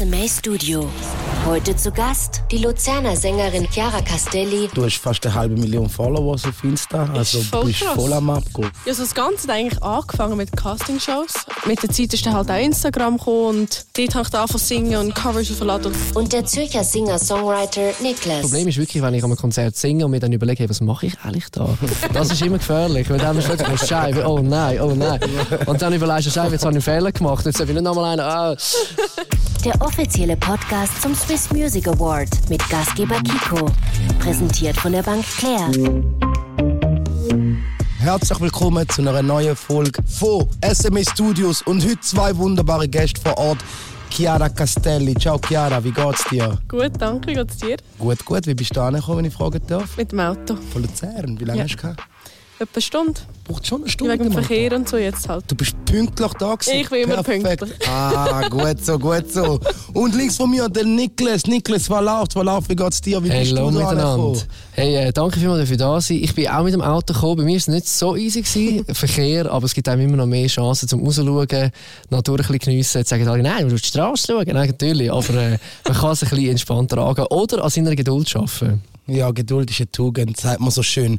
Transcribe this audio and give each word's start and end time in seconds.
SMA 0.00 0.26
Studio. 0.28 0.88
Heute 1.46 1.74
zu 1.74 1.90
Gast 1.90 2.42
die 2.52 2.58
Luzerner 2.58 3.16
Sängerin 3.16 3.66
Chiara 3.72 4.02
Castelli. 4.02 4.68
Du 4.72 4.84
hast 4.84 4.98
fast 4.98 5.24
eine 5.26 5.34
halbe 5.34 5.56
Million 5.56 5.88
Follower 5.88 6.34
auf 6.34 6.64
Insta, 6.64 7.08
also 7.12 7.38
Ist 7.38 7.46
voll 7.48 7.64
bist 7.64 7.80
krass. 7.80 7.94
voll 7.94 8.12
am 8.12 8.30
Abgehen. 8.30 8.70
Ja, 8.84 8.94
so 8.94 9.02
das 9.02 9.14
Ganze 9.14 9.48
hat 9.48 9.56
eigentlich 9.56 9.82
angefangen 9.82 10.36
mit 10.36 10.52
Castingshows. 10.56 11.32
Mit 11.66 11.82
der 11.82 11.90
Zeit 11.90 12.14
ist 12.14 12.24
dann 12.24 12.34
halt 12.34 12.50
auch 12.50 12.56
Instagram 12.56 13.16
gekommen 13.16 13.46
und 13.60 13.86
dort 13.96 14.14
habe 14.14 14.22
ich 14.24 14.30
dann 14.30 14.40
angefangen 14.42 14.48
zu 14.48 14.58
singen 14.58 14.96
und 14.96 15.14
Covers 15.14 15.50
aufgeladen. 15.50 15.92
Und 16.14 16.32
der 16.32 16.44
Zürcher 16.44 16.84
Singer-Songwriter 16.84 17.88
Das 17.88 18.00
Niklas. 18.00 18.40
Problem 18.42 18.68
ist 18.68 18.78
wirklich, 18.78 19.02
wenn 19.02 19.14
ich 19.14 19.24
an 19.24 19.30
einem 19.30 19.38
Konzert 19.38 19.76
singe 19.76 20.04
und 20.04 20.12
mir 20.12 20.20
dann 20.20 20.32
überlege, 20.32 20.60
hey, 20.60 20.70
was 20.70 20.80
mache 20.80 21.06
ich 21.06 21.18
eigentlich 21.24 21.50
da? 21.50 21.68
Das 22.12 22.30
ist 22.30 22.42
immer 22.42 22.58
gefährlich, 22.58 23.10
weil 23.10 23.18
dann 23.18 23.36
ist 23.38 23.48
wirklich 23.48 23.80
Scheibe, 23.80 24.24
oh 24.28 24.38
nein, 24.40 24.80
oh 24.80 24.94
nein. 24.94 25.18
Und 25.66 25.82
dann 25.82 25.92
überlegst 25.92 26.26
du, 26.26 26.30
Scheibe, 26.30 26.52
jetzt 26.52 26.64
habe 26.64 26.76
ich 26.78 26.86
einen 26.86 26.96
Fehler 26.98 27.10
gemacht, 27.12 27.44
jetzt 27.46 27.58
habe 27.58 27.70
ich 27.70 27.74
nicht 27.74 27.84
nochmal 27.84 28.12
einen, 28.12 28.20
ah. 28.20 28.56
Der 29.64 29.78
offizielle 29.82 30.38
Podcast 30.38 31.02
zum 31.02 31.14
Swiss 31.30 31.52
Music 31.52 31.86
Award 31.86 32.28
mit 32.50 32.60
Gastgeber 32.68 33.14
Kiko. 33.22 33.70
Präsentiert 34.18 34.76
von 34.76 34.90
der 34.90 35.04
Bank 35.04 35.24
Claire. 35.38 35.70
Herzlich 38.00 38.40
willkommen 38.40 38.88
zu 38.88 39.02
einer 39.02 39.22
neuen 39.22 39.54
Folge 39.54 40.02
von 40.02 40.48
SMA 40.72 41.02
Studios 41.08 41.62
und 41.62 41.84
heute 41.84 42.00
zwei 42.00 42.36
wunderbare 42.36 42.88
Gäste 42.88 43.20
vor 43.20 43.38
Ort. 43.38 43.58
Chiara 44.10 44.48
Castelli. 44.48 45.14
Ciao 45.14 45.38
Chiara, 45.38 45.84
wie 45.84 45.92
geht's 45.92 46.24
dir? 46.24 46.58
Gut, 46.66 46.90
danke, 46.98 47.32
geht's 47.32 47.58
dir? 47.58 47.76
Gut, 47.96 48.24
gut. 48.24 48.48
Wie 48.48 48.54
bist 48.54 48.74
du 48.74 48.80
angekommen, 48.80 49.18
wenn 49.18 49.24
ich 49.26 49.34
fragen 49.34 49.60
darf? 49.68 49.96
Mit 49.96 50.10
dem 50.10 50.18
Auto. 50.18 50.56
Von 50.72 50.82
Luzern. 50.82 51.38
Wie 51.38 51.44
lange 51.44 51.58
Ja. 51.60 51.64
hast 51.66 51.74
du 51.74 51.82
gehabt? 51.82 52.09
Etwa 52.60 52.74
eine 52.74 52.82
Stunde. 52.82 53.20
Braucht 53.44 53.66
schon 53.66 53.80
eine 53.80 53.90
Stunde. 53.90 54.20
wegen. 54.20 54.32
Verkehr 54.32 54.76
und 54.76 54.86
so 54.86 54.98
jetzt 54.98 55.26
halt. 55.30 55.44
Du 55.48 55.54
bist 55.54 55.74
pünktlich 55.86 56.32
da 56.34 56.54
gewesen. 56.54 56.74
Ich 56.78 56.90
bin 56.90 57.04
immer 57.04 57.22
Perfekt. 57.22 57.60
pünktlich. 57.60 57.88
Ah, 57.88 58.46
gut 58.50 58.84
so, 58.84 58.98
gut 58.98 59.32
so. 59.32 59.58
Und 59.94 60.14
links 60.14 60.36
von 60.36 60.50
mir 60.50 60.68
der 60.68 60.84
Niklas. 60.84 61.46
Niklas, 61.46 61.88
was 61.88 62.04
läuft? 62.04 62.36
Was 62.36 62.44
läuft? 62.44 62.68
Wie 62.68 62.76
geht's 62.76 63.00
dir? 63.00 63.24
Wie 63.24 63.30
bist 63.30 63.52
Hallo 63.56 63.70
du 63.70 63.78
da 63.78 63.90
miteinander. 63.92 64.40
Hey, 64.72 64.94
äh, 64.94 65.10
danke 65.10 65.40
vielmals 65.40 65.60
dafür 65.60 65.78
da 65.78 66.00
sein. 66.02 66.18
Ich 66.22 66.34
bin 66.34 66.48
auch 66.48 66.62
mit 66.62 66.74
dem 66.74 66.82
Auto 66.82 67.14
gekommen. 67.14 67.36
Bei 67.38 67.44
mir 67.44 67.52
war 67.52 67.56
es 67.56 67.68
nicht 67.68 67.88
so 67.88 68.14
easy, 68.14 68.42
gewesen, 68.42 68.84
Verkehr, 68.94 69.50
aber 69.50 69.64
es 69.64 69.72
gibt 69.72 69.88
einem 69.88 70.02
immer 70.02 70.18
noch 70.18 70.26
mehr 70.26 70.46
Chancen 70.46 70.86
zum 70.86 71.02
rausschauen, 71.02 71.48
die 71.48 71.70
Natur 72.10 72.34
ein 72.34 72.42
bisschen 72.44 72.58
geniessen. 72.58 72.98
Jetzt 72.98 73.08
sagen 73.08 73.26
alle, 73.26 73.42
nein, 73.42 73.60
du 73.60 73.72
musst 73.72 73.76
auf 73.76 73.80
die 73.80 73.88
Straße 73.88 74.26
schauen. 74.32 74.44
Nein, 74.46 74.68
natürlich, 74.68 75.10
aber 75.10 75.34
äh, 75.34 75.58
man 75.88 75.96
kann 75.96 76.10
es 76.10 76.22
ein 76.24 76.28
bisschen 76.28 76.50
entspannter 76.50 76.98
angehen 76.98 77.26
oder 77.30 77.64
an 77.64 77.70
seiner 77.70 77.96
Geduld 77.96 78.36
arbeiten. 78.36 78.82
Ja, 79.06 79.30
Geduld 79.30 79.70
ist 79.70 79.80
eine 79.80 79.90
Tugend, 79.90 80.36
sagt 80.36 80.60
man 80.60 80.70
so 80.70 80.82
schön. 80.82 81.18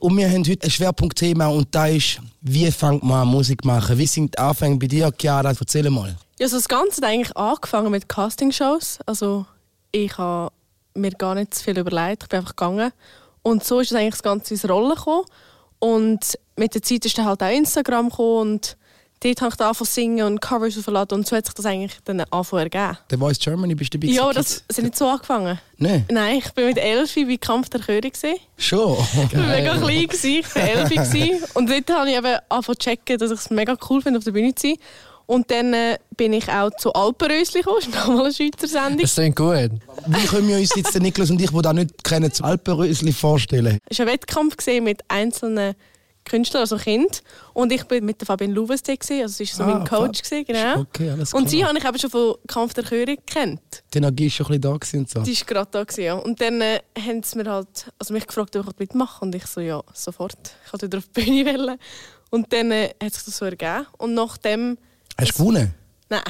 Und 0.00 0.16
wir 0.16 0.30
haben 0.30 0.42
heute 0.48 0.66
ein 0.66 0.70
Schwerpunktthema 0.70 1.48
und 1.48 1.68
da 1.74 1.86
ist, 1.86 2.20
wie 2.40 2.70
fängt 2.70 3.02
man 3.02 3.20
an 3.20 3.28
Musik 3.28 3.66
machen? 3.66 3.98
Wie 3.98 4.06
sind 4.06 4.32
die 4.34 4.38
Anfänge 4.38 4.78
bei 4.78 4.86
dir, 4.86 5.12
Chiara? 5.16 5.50
Erzähl 5.50 5.90
mal. 5.90 6.16
Ja, 6.38 6.48
so 6.48 6.56
das 6.56 6.68
Ganze 6.68 7.02
hat 7.02 7.10
eigentlich 7.10 7.36
angefangen 7.36 7.90
mit 7.90 8.08
Castingshows. 8.08 8.98
Also 9.04 9.44
ich 9.92 10.16
habe 10.16 10.52
mir 10.94 11.10
gar 11.10 11.34
nicht 11.34 11.54
viel 11.54 11.78
überlegt, 11.78 12.22
ich 12.22 12.28
bin 12.30 12.38
einfach 12.38 12.56
gegangen. 12.56 12.92
Und 13.42 13.62
so 13.62 13.80
ist 13.80 13.90
es 13.90 13.96
eigentlich 13.96 14.14
das 14.14 14.22
Ganze 14.22 14.54
ins 14.54 14.66
Rollen 14.66 14.94
gekommen. 14.94 15.26
Und 15.80 16.38
mit 16.56 16.74
der 16.74 16.82
Zeit 16.82 17.04
ist 17.04 17.18
dann 17.18 17.26
halt 17.26 17.42
auch 17.42 17.50
Instagram 17.50 18.08
gekommen 18.08 18.52
und 18.52 18.76
dort 19.22 19.40
habe 19.42 19.54
ich 19.54 19.60
angefangen 19.60 19.74
zu 19.74 19.84
singen 19.84 20.26
und 20.26 20.40
Covers 20.40 20.78
aufgeladen 20.78 21.18
und 21.18 21.26
so 21.26 21.36
hat 21.36 21.46
sich 21.46 21.54
das 21.54 21.66
eigentlich 21.66 21.98
dann 22.04 22.20
angefangen 22.20 22.62
ergeben. 22.70 22.98
The 23.10 23.16
Voice 23.16 23.38
Germany 23.38 23.74
bist 23.74 23.94
du 23.94 23.98
dabei? 23.98 24.12
Ja, 24.12 24.32
das 24.32 24.64
sind 24.68 24.84
nicht 24.84 24.96
so 24.96 25.06
angefangen. 25.06 25.58
Nein, 25.78 26.04
Nein, 26.10 26.38
ich 26.38 26.50
bin 26.52 26.66
mit 26.66 26.78
elf 26.78 27.14
bei 27.14 27.36
Kampf 27.36 27.68
der 27.70 27.80
Chöre. 27.80 28.00
schon. 28.56 28.96
Ich 29.30 29.36
war 29.36 29.46
mega 29.46 29.76
klein, 29.76 30.06
gewesen, 30.06 30.40
ich 30.40 30.54
war 30.54 30.62
elf. 30.62 30.88
gewesen. 30.88 31.44
Und 31.54 31.70
dort 31.70 31.90
habe 31.90 32.10
ich 32.10 32.16
eben 32.16 32.36
angefangen 32.48 32.64
zu 32.64 32.74
checken, 32.74 33.18
dass 33.18 33.30
ich 33.30 33.38
es 33.38 33.50
mega 33.50 33.76
cool 33.88 34.02
finde, 34.02 34.18
auf 34.18 34.24
der 34.24 34.32
Bühne 34.32 34.54
zu 34.54 34.68
sein. 34.68 34.76
Und 35.26 35.48
dann 35.52 35.72
äh, 35.74 35.96
bin 36.16 36.32
ich 36.32 36.48
auch 36.48 36.70
zu 36.76 36.92
Alpenrösli 36.92 37.60
gekommen, 37.60 37.78
das 37.78 37.86
ist 37.88 37.94
nochmal 37.94 38.24
eine 38.24 38.34
Schweizer 38.34 38.66
Sendung. 38.66 39.02
Das 39.02 39.14
klingt 39.14 39.36
gut. 39.36 39.70
Wie 40.06 40.26
können 40.26 40.48
wir 40.48 40.56
uns 40.56 40.74
jetzt, 40.74 40.92
der 40.92 41.00
Niklas 41.00 41.30
und 41.30 41.40
ich, 41.40 41.50
die 41.52 41.62
das 41.62 41.72
nicht 41.72 42.02
kennen, 42.02 42.32
zu 42.32 42.42
Alpenrösli 42.42 43.12
vorstellen? 43.12 43.78
Es 43.88 44.00
war 44.00 44.06
ein 44.06 44.12
Wettkampf 44.12 44.56
mit 44.82 45.02
einzelnen 45.06 45.76
Künstlern, 46.30 46.60
also 46.60 46.76
Kind. 46.76 47.22
Und 47.52 47.72
ich 47.72 47.84
bin 47.84 48.04
mit 48.04 48.20
der 48.20 48.26
Fabienne 48.26 48.54
Louves 48.54 48.82
da, 48.82 48.92
also 48.92 49.26
sie 49.26 49.48
war 49.48 49.54
so 49.56 49.62
Ah, 49.64 49.78
mein 49.78 49.86
Coach. 49.86 50.22
Gewesen, 50.22 50.44
genau. 50.44 50.80
Okay, 50.80 51.14
Und 51.32 51.50
sie 51.50 51.64
habe 51.64 51.76
ich 51.76 51.84
eben 51.84 51.98
schon 51.98 52.10
von 52.10 52.34
Kampf 52.46 52.74
der 52.74 52.84
Chöre 52.84 53.16
gekannt. 53.16 53.60
Die 53.92 53.98
Energie 53.98 54.26
ist 54.28 54.34
schon 54.34 54.46
ein 54.46 54.60
bisschen 54.60 54.60
da 54.60 54.98
und 54.98 55.10
so. 55.10 55.22
Die 55.22 55.36
war 55.36 55.46
gerade 55.46 55.68
da. 55.72 55.84
Gewesen, 55.84 56.04
ja. 56.04 56.14
Und 56.14 56.40
dann 56.40 56.60
äh, 56.60 56.80
haben 56.98 57.22
sie 57.22 57.36
mir 57.36 57.50
halt, 57.50 57.90
also 57.98 58.14
mich 58.14 58.26
gefragt, 58.26 58.54
ob 58.54 58.68
ich 58.70 58.78
mitmachen 58.78 59.28
Und 59.28 59.34
ich 59.34 59.46
so, 59.46 59.60
ja, 59.60 59.82
sofort. 59.92 60.38
Ich 60.66 60.72
wollte 60.72 60.86
wieder 60.86 60.98
auf 60.98 61.08
die 61.08 61.20
Bühne. 61.22 61.58
Wollen. 61.58 61.78
Und 62.30 62.52
dann 62.52 62.70
äh, 62.70 62.90
hat 63.02 63.12
sich 63.12 63.24
das 63.24 63.36
so 63.36 63.44
ergeben. 63.44 63.86
Und 63.98 64.14
nachdem... 64.14 64.78
Hast 65.18 65.32
du 65.32 65.38
gewonnen? 65.38 65.74
Nein, 66.10 66.22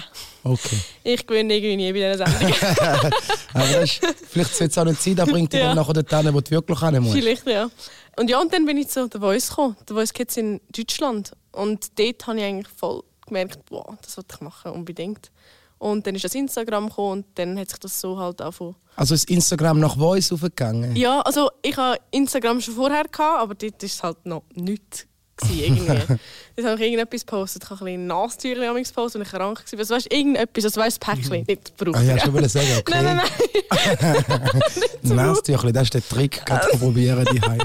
Okay. 0.44 0.76
ich 1.04 1.26
gewinne 1.26 1.54
irgendwie 1.54 1.76
nie 1.76 1.92
bei 1.92 2.12
diesen 2.12 2.26
Sendungen. 2.26 2.54
Aber 3.54 3.66
das 3.66 3.82
ist, 3.84 4.00
vielleicht 4.28 4.54
sollte 4.54 4.70
es 4.72 4.78
auch 4.78 4.84
nicht 4.84 5.02
sein, 5.02 5.16
da 5.16 5.24
bringt 5.24 5.52
dich 5.52 5.60
Ja. 5.60 5.74
nachher 5.74 5.94
dorthin, 5.94 6.34
wo 6.34 6.40
du 6.40 6.50
wirklich 6.50 6.78
hin 6.80 7.02
musst. 7.02 7.14
Vielleicht, 7.14 7.46
ja. 7.46 7.68
Und 8.16 8.28
ja, 8.30 8.38
und 8.40 8.52
dann 8.52 8.66
bin 8.66 8.76
ich 8.76 8.88
zu 8.88 9.08
The 9.10 9.18
Voice 9.18 9.48
gekommen. 9.48 9.76
The 9.88 9.94
Voice 9.94 10.12
Kids 10.12 10.36
in 10.36 10.60
Deutschland. 10.76 11.32
Und 11.52 11.98
dort 11.98 12.26
habe 12.26 12.38
ich 12.38 12.44
eigentlich 12.44 12.68
voll 12.68 13.02
gemerkt, 13.26 13.58
wow, 13.70 13.94
das 14.02 14.16
wollte 14.16 14.34
ich 14.36 14.40
machen, 14.42 14.72
unbedingt. 14.72 15.30
Und 15.78 16.06
dann 16.06 16.14
ist 16.14 16.24
das 16.24 16.34
Instagram 16.34 16.90
gekommen 16.90 17.12
und 17.12 17.26
dann 17.36 17.58
hat 17.58 17.70
sich 17.70 17.78
das 17.78 17.98
so 17.98 18.18
halt 18.18 18.42
angefangen. 18.42 18.76
Also 18.96 19.14
ist 19.14 19.30
Instagram 19.30 19.80
nach 19.80 19.96
Voice 19.96 20.30
aufgegangen? 20.30 20.94
Ja, 20.94 21.20
also 21.22 21.48
ich 21.62 21.74
habe 21.76 21.96
Instagram 22.10 22.60
schon 22.60 22.74
vorher 22.74 23.04
gehabt, 23.04 23.40
aber 23.40 23.54
dort 23.54 23.80
war 23.82 23.86
es 23.86 24.02
halt 24.02 24.26
noch 24.26 24.42
nichts. 24.54 25.06
Gewesen, 25.40 25.60
Irgendwie. 25.76 26.18
Dort 26.56 26.68
habe 26.68 26.74
ich 26.84 26.92
irgendetwas 26.92 27.20
gepostet. 27.26 27.62
Ich 27.64 27.70
habe 27.70 27.86
ein 27.90 28.06
Nasentücher 28.06 28.70
amigs 28.70 28.88
gepostet 28.90 29.20
und 29.20 29.26
ich 29.26 29.32
krank 29.32 29.62
war. 29.72 29.78
Also 29.78 29.94
weißt 29.94 30.12
du, 30.12 30.16
irgendetwas, 30.16 30.64
also 30.64 30.80
weißt 30.80 30.96
du, 30.96 31.06
das 31.06 31.16
Päckchen, 31.16 31.44
nicht 31.46 31.72
Ah, 31.78 31.84
brauchen. 31.84 32.06
ja, 32.06 32.18
schon 32.18 32.32
wollte 32.34 32.48
sagen, 32.48 32.66
okay. 32.78 32.92
Nein, 33.02 33.04
nein, 33.04 33.20
nein. 34.00 34.60
Nasentüchli, 35.02 35.72
das 35.72 35.82
ist 35.84 35.94
der 35.94 36.06
Trick, 36.08 36.44
gerade 36.44 36.66
probieren 36.78 37.26
die 37.32 37.40
Heim. 37.40 37.58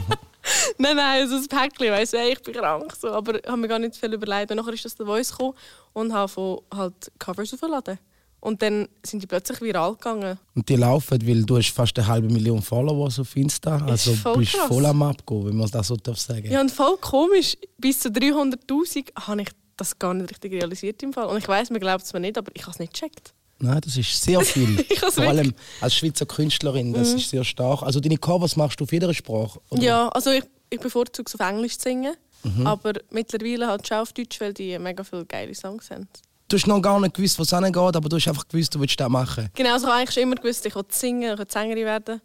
Nein, 0.78 0.96
nein, 0.96 1.22
also 1.24 1.38
das 1.38 1.48
Päckchen, 1.48 1.92
weißt 1.92 2.14
du, 2.14 2.18
ich 2.30 2.42
bin 2.44 2.54
krank. 2.54 2.94
So. 3.00 3.10
Aber 3.12 3.36
ich 3.36 3.48
habe 3.48 3.58
mir 3.58 3.68
gar 3.68 3.80
nicht 3.80 3.96
viel 3.96 4.14
überlegt. 4.14 4.52
Und 4.52 4.58
nachher 4.58 4.74
ist 4.74 4.86
das 4.86 4.96
der 4.96 5.06
Voice 5.06 5.32
gekommen 5.32 5.54
und 5.94 6.14
habe 6.14 6.28
von 6.28 6.60
halt 6.74 6.94
Covers 7.18 7.54
aufgeladen. 7.54 7.98
Und 8.46 8.62
dann 8.62 8.88
sind 9.04 9.24
die 9.24 9.26
plötzlich 9.26 9.60
viral 9.60 9.94
gegangen. 9.94 10.38
Und 10.54 10.70
die 10.70 10.76
laufen, 10.76 11.18
weil 11.28 11.44
du 11.44 11.58
hast 11.58 11.72
fast 11.72 11.98
eine 11.98 12.06
halbe 12.06 12.32
Million 12.32 12.62
Follower 12.62 13.08
auf 13.08 13.36
Insta. 13.36 13.84
Also 13.88 14.14
voll 14.14 14.38
bist 14.38 14.54
krass. 14.54 14.68
voll 14.68 14.86
am 14.86 15.02
Abgehen, 15.02 15.48
wenn 15.48 15.58
man 15.58 15.68
das 15.72 15.88
so 15.88 15.96
darf 15.96 16.20
sagen. 16.20 16.52
Ja, 16.52 16.62
und 16.62 16.70
voll 16.70 16.96
komisch, 16.98 17.58
bis 17.80 18.02
zu 18.02 18.10
300'000 18.10 19.08
habe 19.20 19.42
ich 19.42 19.50
das 19.78 19.98
gar 19.98 20.14
nicht 20.14 20.30
richtig 20.30 20.54
realisiert 20.54 21.02
im 21.02 21.12
Fall. 21.12 21.26
Und 21.26 21.40
ich 21.40 21.48
weiß, 21.48 21.72
man 21.72 21.80
glaubt 21.80 22.04
es 22.04 22.14
mir 22.14 22.20
nicht, 22.20 22.38
aber 22.38 22.52
ich 22.54 22.62
habe 22.62 22.72
es 22.72 22.78
nicht 22.78 22.94
gecheckt. 22.94 23.34
Nein, 23.58 23.82
das 23.84 23.98
ist 23.98 24.22
sehr 24.22 24.42
viel. 24.42 24.80
Ich 24.90 25.00
Vor 25.00 25.24
allem 25.24 25.52
als 25.82 25.96
Schweizer 25.96 26.28
Künstlerin, 26.28 26.94
das 26.94 27.14
ist 27.14 27.32
sehr 27.32 27.44
stark. 27.44 27.82
Also 27.82 28.00
deine 28.00 28.18
Covers 28.18 28.56
machst 28.56 28.80
du 28.80 28.84
auf 28.84 28.92
jeder 28.92 29.12
Sprache? 29.16 29.60
oder? 29.72 29.82
Ja, 29.82 30.10
also 30.10 30.30
ich, 30.30 30.44
ich 30.70 30.80
bevorzuge 30.80 31.28
es 31.28 31.34
auf 31.34 31.50
Englisch 31.50 31.80
zu 31.80 31.90
singen. 31.90 32.14
Mhm. 32.44 32.68
Aber 32.68 32.94
mittlerweile 33.10 33.66
halt 33.66 33.88
schon 33.88 33.98
auf 33.98 34.14
Deutsch, 34.14 34.40
weil 34.40 34.54
die 34.54 34.78
mega 34.78 35.04
viele 35.04 35.26
geile 35.26 35.56
Songs 35.56 35.90
haben. 35.90 36.08
Du 36.48 36.58
hast 36.58 36.68
noch 36.68 36.80
gar 36.80 37.00
nicht 37.00 37.16
gewusst, 37.16 37.40
was 37.40 37.52
angeht, 37.54 37.76
aber 37.76 38.08
du 38.08 38.18
hast 38.18 38.28
einfach 38.28 38.48
gewusst, 38.48 38.76
du 38.76 38.80
willst 38.80 39.00
das 39.00 39.10
machen. 39.10 39.50
Genau, 39.56 39.74
also 39.74 39.88
ich 39.88 39.92
habe 39.92 40.00
eigentlich 40.00 40.14
schon 40.14 40.24
immer 40.24 40.36
gewusst, 40.36 40.64
ich 40.64 40.76
will 40.76 40.84
singen, 40.90 41.34
ich 41.34 41.40
will 41.40 41.48
Sängerin 41.50 41.86
werden. 41.86 42.22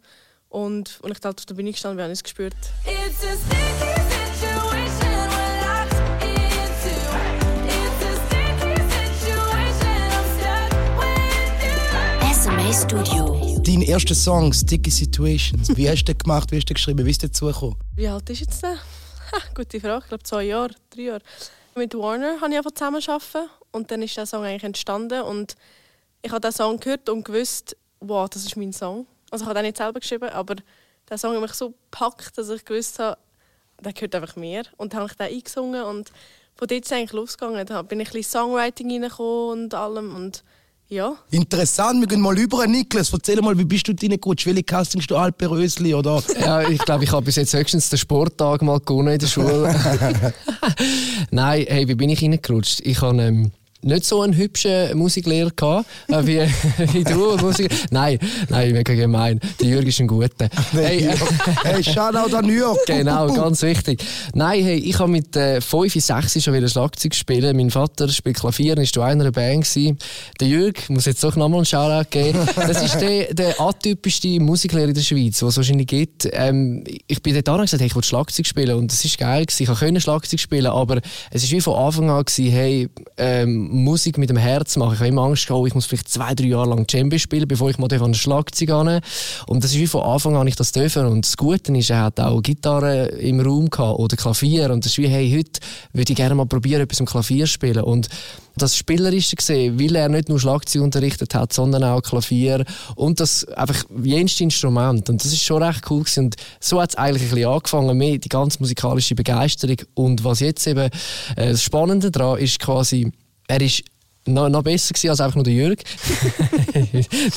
Und 0.49 0.99
als 1.01 1.17
ich 1.17 1.25
halt 1.25 1.39
auf 1.39 1.45
der 1.47 1.55
Bühne 1.55 1.71
gestanden 1.71 1.97
bin, 1.97 2.03
habe 2.03 2.13
ich 2.13 2.19
es 2.19 2.23
gespürt. 2.23 2.53
It's 2.85 3.23
a 3.23 3.33
sticky 3.33 3.97
situation 4.37 5.09
we're 5.31 5.61
locked 5.65 5.97
into. 6.21 6.93
It's 7.65 8.05
a 8.05 8.13
sticky 8.27 8.77
situation 8.93 9.97
I'm 10.13 10.27
stuck 10.37 10.69
with 10.99 11.49
you. 12.21 12.33
SMA 12.35 12.73
Studio. 12.73 13.59
Dein 13.63 13.81
erster 13.81 14.13
Song, 14.13 14.53
Sticky 14.53 14.91
Situations, 14.91 15.75
wie 15.75 15.89
hast 15.89 16.03
du 16.03 16.13
den 16.13 16.19
gemacht, 16.19 16.51
wie 16.51 16.57
hast 16.57 16.65
du 16.65 16.73
den 16.73 16.75
geschrieben, 16.75 17.03
wie 17.07 17.11
ist 17.11 17.23
der 17.23 17.29
dazugekommen? 17.29 17.77
Wie 17.95 18.07
alt 18.07 18.29
ist 18.29 18.41
jetzt 18.41 18.61
der? 18.61 18.75
Ha, 19.31 19.37
gute 19.55 19.79
Frage, 19.79 20.01
ich 20.03 20.09
glaube 20.09 20.23
zwei 20.23 20.43
Jahre, 20.43 20.75
drei 20.91 21.01
Jahre. 21.03 21.21
Mit 21.73 21.95
Warner 21.95 22.41
habe 22.41 22.51
ich 22.51 22.57
einfach 22.57 22.71
zusammen 22.71 23.01
arbeiten 23.07 23.49
und 23.71 23.91
dann 23.91 24.01
ist 24.01 24.17
der 24.17 24.25
Song 24.25 24.43
eigentlich 24.43 24.63
entstanden 24.63 25.21
und 25.21 25.55
ich 26.21 26.31
habe 26.31 26.41
den 26.41 26.51
Song 26.51 26.77
gehört 26.79 27.07
und 27.07 27.23
gewusst, 27.23 27.77
wow, 28.01 28.29
das 28.29 28.45
ist 28.45 28.57
mein 28.57 28.73
Song. 28.73 29.07
Also 29.29 29.43
ich 29.43 29.47
habe 29.47 29.55
den 29.55 29.65
nicht 29.65 29.77
selber 29.77 30.01
geschrieben, 30.01 30.29
aber 30.29 30.55
der 31.09 31.17
Song 31.17 31.33
hat 31.33 31.41
mich 31.41 31.53
so 31.53 31.69
gepackt, 31.69 32.37
dass 32.37 32.49
ich 32.49 32.65
gewusst 32.65 32.99
habe, 32.99 33.17
der 33.79 33.93
gehört 33.93 34.15
einfach 34.15 34.35
mir. 34.35 34.63
Und 34.75 34.93
dann 34.93 35.01
habe 35.01 35.11
ich 35.11 35.17
den 35.17 35.27
eingesungen 35.27 35.83
und 35.83 36.11
von 36.55 36.67
dort 36.67 36.81
ist 36.81 36.87
es 36.87 36.91
eigentlich 36.91 37.13
losgegangen. 37.13 37.65
Da 37.65 37.81
bin 37.83 38.01
ich 38.01 38.09
ein 38.09 38.13
bisschen 38.13 38.39
Songwriting 38.39 38.91
reingekommen 38.91 39.63
und 39.63 39.73
allem 39.73 40.15
und 40.15 40.43
ja. 40.91 41.15
Interessant, 41.31 42.01
wir 42.01 42.07
gehen 42.07 42.21
mal 42.21 42.37
über, 42.37 42.67
Niklas. 42.67 43.11
Erzähl 43.13 43.41
mal, 43.41 43.57
wie 43.57 43.63
bist 43.63 43.87
du 43.87 43.93
reingerutscht? 43.93 44.45
Welche 44.45 44.63
Castings 44.63 45.07
du 45.07 45.15
Alpe 45.15 45.49
Rösli 45.49 45.93
oder? 45.93 46.21
Ja, 46.39 46.61
ich 46.67 46.79
glaube, 46.79 47.05
ich 47.05 47.11
habe 47.11 47.25
bis 47.25 47.37
jetzt 47.37 47.53
höchstens 47.53 47.89
den 47.89 47.97
Sporttag 47.97 48.61
mal 48.61 48.79
gewonnen 48.79 49.13
in 49.13 49.19
der 49.19 49.27
Schule. 49.27 49.73
Nein, 51.31 51.65
hey, 51.67 51.87
wie 51.87 51.95
bin 51.95 52.09
ich 52.09 52.21
reingerutscht? 52.21 52.81
Ich 52.81 53.01
habe 53.01 53.21
ähm, 53.21 53.51
nicht 53.83 54.05
so 54.05 54.21
einen 54.21 54.35
hübschen 54.35 54.97
Musiklehrer 54.97 55.51
gehabt, 55.55 55.85
äh, 56.07 56.25
wie, 56.25 56.39
wie 56.93 57.03
du. 57.03 57.37
Musik 57.37 57.71
nein, 57.89 58.19
nein, 58.49 58.71
mega 58.73 58.93
gemein. 58.93 59.39
Der 59.59 59.67
Jürg 59.67 59.87
ist 59.87 59.99
ein 59.99 60.07
guter. 60.07 60.49
Hey, 60.71 61.05
äh, 61.05 61.15
hey, 61.63 61.83
Shoutout 61.83 62.35
an 62.35 62.45
New 62.45 62.53
York. 62.53 62.79
Genau, 62.87 63.27
ganz 63.33 63.61
wichtig. 63.61 64.03
Nein, 64.33 64.63
hey, 64.63 64.77
ich 64.77 64.97
habe 64.99 65.11
mit 65.11 65.35
äh, 65.35 65.59
5, 65.59 65.93
6 65.93 66.43
schon 66.43 66.53
wieder 66.53 66.67
Schlagzeug 66.67 67.13
spielen. 67.13 67.55
Mein 67.57 67.69
Vater 67.69 68.07
spielt 68.09 68.37
Klavier, 68.37 68.77
ist 68.77 68.95
in 68.95 69.01
einer 69.03 69.31
Band 69.31 69.65
gewesen. 69.65 69.97
Der 70.39 70.47
Jürg, 70.47 70.89
muss 70.89 71.05
jetzt 71.05 71.23
doch 71.23 71.35
nochmal 71.35 71.59
einen 71.59 71.65
Shoutout 71.65 72.09
geben. 72.09 72.39
Das 72.55 72.83
ist 72.83 72.99
der, 72.99 73.33
der 73.33 73.59
atypischste 73.59 74.39
Musiklehrer 74.39 74.89
in 74.89 74.93
der 74.93 75.01
Schweiz, 75.01 75.39
den 75.39 75.47
es 75.47 75.57
wahrscheinlich 75.57 75.87
gibt. 75.87 76.29
Ähm, 76.31 76.83
ich 77.07 77.21
bin 77.21 77.33
dort 77.33 77.47
und 77.47 77.61
gesagt, 77.61 77.81
hey, 77.81 77.87
ich 77.87 77.95
will 77.95 78.03
Schlagzeug 78.03 78.45
spielen 78.45 78.77
und 78.77 78.91
es 78.91 79.03
ist 79.03 79.17
geil 79.17 79.45
gewesen. 79.45 79.71
Ich 79.71 79.79
konnte 79.79 80.01
Schlagzeug 80.01 80.39
spielen, 80.39 80.67
aber 80.67 81.01
es 81.31 81.43
ist 81.43 81.51
wie 81.51 81.61
von 81.61 81.75
Anfang 81.75 82.09
an 82.09 82.23
gewesen, 82.23 82.51
hey, 82.51 82.89
ähm, 83.17 83.70
Musik 83.71 84.17
mit 84.17 84.29
dem 84.29 84.37
Herz 84.37 84.77
machen. 84.77 84.93
Ich 84.93 84.99
habe 84.99 85.09
immer 85.09 85.23
Angst 85.23 85.47
gehabt, 85.47 85.61
oh, 85.61 85.65
ich 85.65 85.73
muss 85.73 85.85
vielleicht 85.85 86.09
zwei, 86.09 86.35
drei 86.35 86.47
Jahre 86.47 86.69
lang 86.69 86.87
Djembe 86.87 87.19
spielen, 87.19 87.47
bevor 87.47 87.69
ich 87.69 87.77
mal 87.77 87.91
an 87.91 88.01
ein 88.01 88.13
Schlagzeug 88.13 88.69
an. 88.71 89.01
Und 89.47 89.63
das 89.63 89.71
ist 89.71 89.79
wie 89.79 89.87
von 89.87 90.03
Anfang 90.03 90.35
an 90.35 90.47
ich 90.47 90.55
das 90.55 90.71
dürfen. 90.71 91.05
Und 91.05 91.25
das 91.25 91.37
Gute 91.37 91.75
ist, 91.77 91.89
er 91.89 92.03
hat 92.03 92.19
auch 92.19 92.41
Gitarre 92.41 93.07
im 93.07 93.39
Raum 93.39 93.69
gehabt 93.69 93.99
oder 93.99 94.15
Klavier. 94.15 94.71
Und 94.71 94.85
das 94.85 94.93
ist 94.93 94.97
wie, 94.97 95.07
hey, 95.07 95.31
heute 95.35 95.59
würde 95.93 96.11
ich 96.11 96.17
gerne 96.17 96.35
mal 96.35 96.45
probieren, 96.45 96.81
etwas 96.81 96.99
am 96.99 97.05
Klavier 97.05 97.45
zu 97.45 97.53
spielen. 97.53 97.83
Und 97.83 98.09
das 98.55 98.75
Spielerische 98.75 99.35
gesehen, 99.35 99.79
weil 99.79 99.95
er 99.95 100.09
nicht 100.09 100.29
nur 100.29 100.39
Schlagzeug 100.39 100.81
unterrichtet 100.81 101.33
hat, 101.33 101.53
sondern 101.53 101.83
auch 101.83 102.01
Klavier 102.01 102.65
und 102.95 103.19
das 103.19 103.45
einfach 103.49 103.83
jenste 104.03 104.43
Instrument. 104.43 105.09
Und 105.09 105.23
das 105.23 105.31
ist 105.31 105.43
schon 105.43 105.63
recht 105.63 105.89
cool 105.89 106.03
gewesen. 106.03 106.25
Und 106.25 106.35
so 106.59 106.81
hat 106.81 106.91
es 106.91 106.95
eigentlich 106.95 107.23
ein 107.23 107.29
bisschen 107.29 107.49
angefangen, 107.49 107.97
mehr 107.97 108.17
die 108.17 108.29
ganze 108.29 108.59
musikalische 108.59 109.15
Begeisterung. 109.15 109.77
Und 109.93 110.23
was 110.23 110.41
jetzt 110.41 110.67
eben 110.67 110.89
äh, 111.35 111.51
das 111.51 111.63
Spannende 111.63 112.11
daran 112.11 112.39
ist 112.39 112.59
quasi, 112.59 113.11
er 113.51 113.61
ist 113.61 113.83
noch, 114.25 114.49
noch 114.49 114.63
besser 114.63 114.93
gewesen 114.93 115.09
als 115.09 115.19
einfach 115.19 115.35
nur 115.35 115.43
der 115.43 115.53
Jürg. 115.53 115.79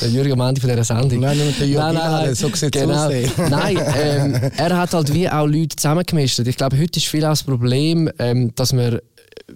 der 0.01 0.09
Jürg 0.09 0.31
am 0.31 0.41
Ende 0.41 0.61
von 0.61 0.69
dieser 0.69 0.83
Sendung. 0.83 1.19
Nein, 1.19 1.37
nur 1.37 1.51
der 1.51 1.67
Jürg 1.67 1.79
Nein, 1.79 1.95
nein, 1.95 2.11
nein. 2.11 2.35
so 2.35 2.47
sieht's 2.53 2.71
genau. 2.71 3.09
Nein, 3.49 3.79
ähm, 3.97 4.51
er 4.55 4.77
hat 4.77 4.93
halt 4.93 5.13
wie 5.13 5.27
auch 5.29 5.47
Leute 5.47 5.75
zusammengemischt. 5.75 6.39
Ich 6.39 6.57
glaube, 6.57 6.79
heute 6.79 6.99
ist 6.99 7.07
viel 7.07 7.25
auch 7.25 7.29
das 7.29 7.43
Problem, 7.43 8.09
ähm, 8.19 8.53
dass 8.55 8.71
wir 8.73 9.01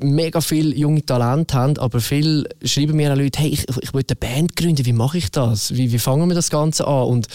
mega 0.02 0.42
viele 0.42 0.76
junge 0.76 1.06
Talente 1.06 1.56
haben, 1.56 1.78
aber 1.78 2.00
viel 2.00 2.48
schreiben 2.64 2.96
mir 2.96 3.16
Leute, 3.16 3.40
hey, 3.40 3.50
ich, 3.50 3.66
ich 3.81 3.94
will 3.94 4.04
eine 4.08 4.16
Band 4.16 4.56
gründen, 4.56 4.86
wie 4.86 4.94
mache 4.94 5.18
ich 5.18 5.31
das? 5.31 5.76
Wie, 5.76 5.92
wie 5.92 6.00
fangen 6.00 6.28
wir 6.30 6.36
das 6.36 6.50
Ganze 6.50 6.88
an? 6.88 7.08
Und 7.08 7.28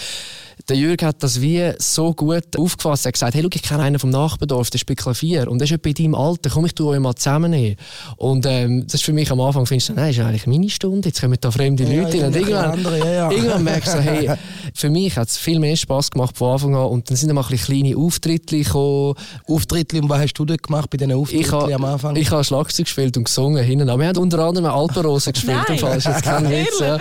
der 0.69 0.76
Jürg 0.76 1.02
hat 1.02 1.23
das 1.23 1.41
wie 1.41 1.73
so 1.79 2.14
gut 2.14 2.56
aufgefasst. 2.56 3.05
Er 3.05 3.08
hat 3.08 3.14
gesagt, 3.14 3.35
hey, 3.35 3.43
schau, 3.43 3.49
ich 3.52 3.62
kenne 3.62 3.82
einen 3.82 3.99
vom 3.99 4.11
Nachbardorf, 4.11 4.70
der 4.70 4.79
spielt 4.79 5.00
Klavier 5.00 5.50
und 5.50 5.58
der 5.58 5.69
ist 5.69 5.73
in 5.73 5.94
deinem 5.94 6.14
Alter, 6.14 6.50
komm, 6.50 6.64
ich 6.67 6.75
tue 6.75 6.88
euch 6.88 7.00
mal 7.00 7.14
zusammennehmen. 7.14 7.76
Und 8.17 8.47
ähm, 8.47 8.85
das 8.85 8.94
ist 8.94 9.05
für 9.05 9.12
mich 9.12 9.31
am 9.31 9.40
Anfang, 9.40 9.67
findest 9.67 9.90
du, 9.90 9.93
nein, 9.94 10.08
das 10.08 10.19
ist 10.19 10.25
eigentlich 10.25 10.47
meine 10.47 10.70
Stunde, 10.70 11.08
jetzt 11.08 11.20
kommen 11.20 11.37
da 11.40 11.50
fremde 11.50 11.85
Ja, 11.85 12.02
Leute 12.02 12.19
rein. 12.19 12.26
Und 12.26 12.37
irgendwie 12.37 12.52
irgendwann, 12.52 12.70
andere, 12.70 12.99
ja, 12.99 13.12
ja. 13.12 13.31
irgendwann 13.31 13.64
merkst 13.64 13.94
du, 13.94 14.00
hey, 14.00 14.31
für 14.76 14.91
mich 14.91 15.17
hat 15.17 15.29
es 15.29 15.38
viel 15.38 15.61
mehr 15.61 15.76
Spass 15.76 16.11
gemacht 16.11 16.37
von 16.37 16.53
Anfang 16.53 16.75
an 16.75 16.87
und 16.87 17.09
dann 17.09 17.17
sind 17.17 17.29
dann 17.29 17.37
mal 17.37 17.43
ein 17.44 17.49
bisschen 17.49 17.81
kleine 17.81 17.97
Auftritte 17.97 18.59
gekommen. 18.59 19.15
Auftritte, 19.49 20.00
und 20.00 20.09
was 20.09 20.21
hast 20.21 20.35
du 20.35 20.44
dort 20.44 20.62
gemacht 20.65 20.91
bei 20.91 20.97
diesen 20.99 21.12
Auftritten 21.12 21.73
am 21.73 21.85
Anfang? 21.85 22.17
ich 22.17 22.31
habe 22.31 22.43
Schlagzeug 22.43 22.87
gespielt 22.87 23.17
und 23.17 23.25
gesungen 23.25 23.62
hinten. 23.65 23.88
Aber 23.88 24.00
wir 24.00 24.09
haben 24.09 24.19
unter 24.19 24.41
anderem 24.41 24.67
Alpenrose 24.67 25.32
gespielt. 25.32 25.59
Nein. 25.69 25.79
im 25.79 25.79
Fall. 25.79 25.94
Das 25.94 25.99
ist 26.06 26.12
jetzt 26.12 26.23
kein 26.25 26.50
Witz. 26.50 26.81
Ja. 26.81 26.99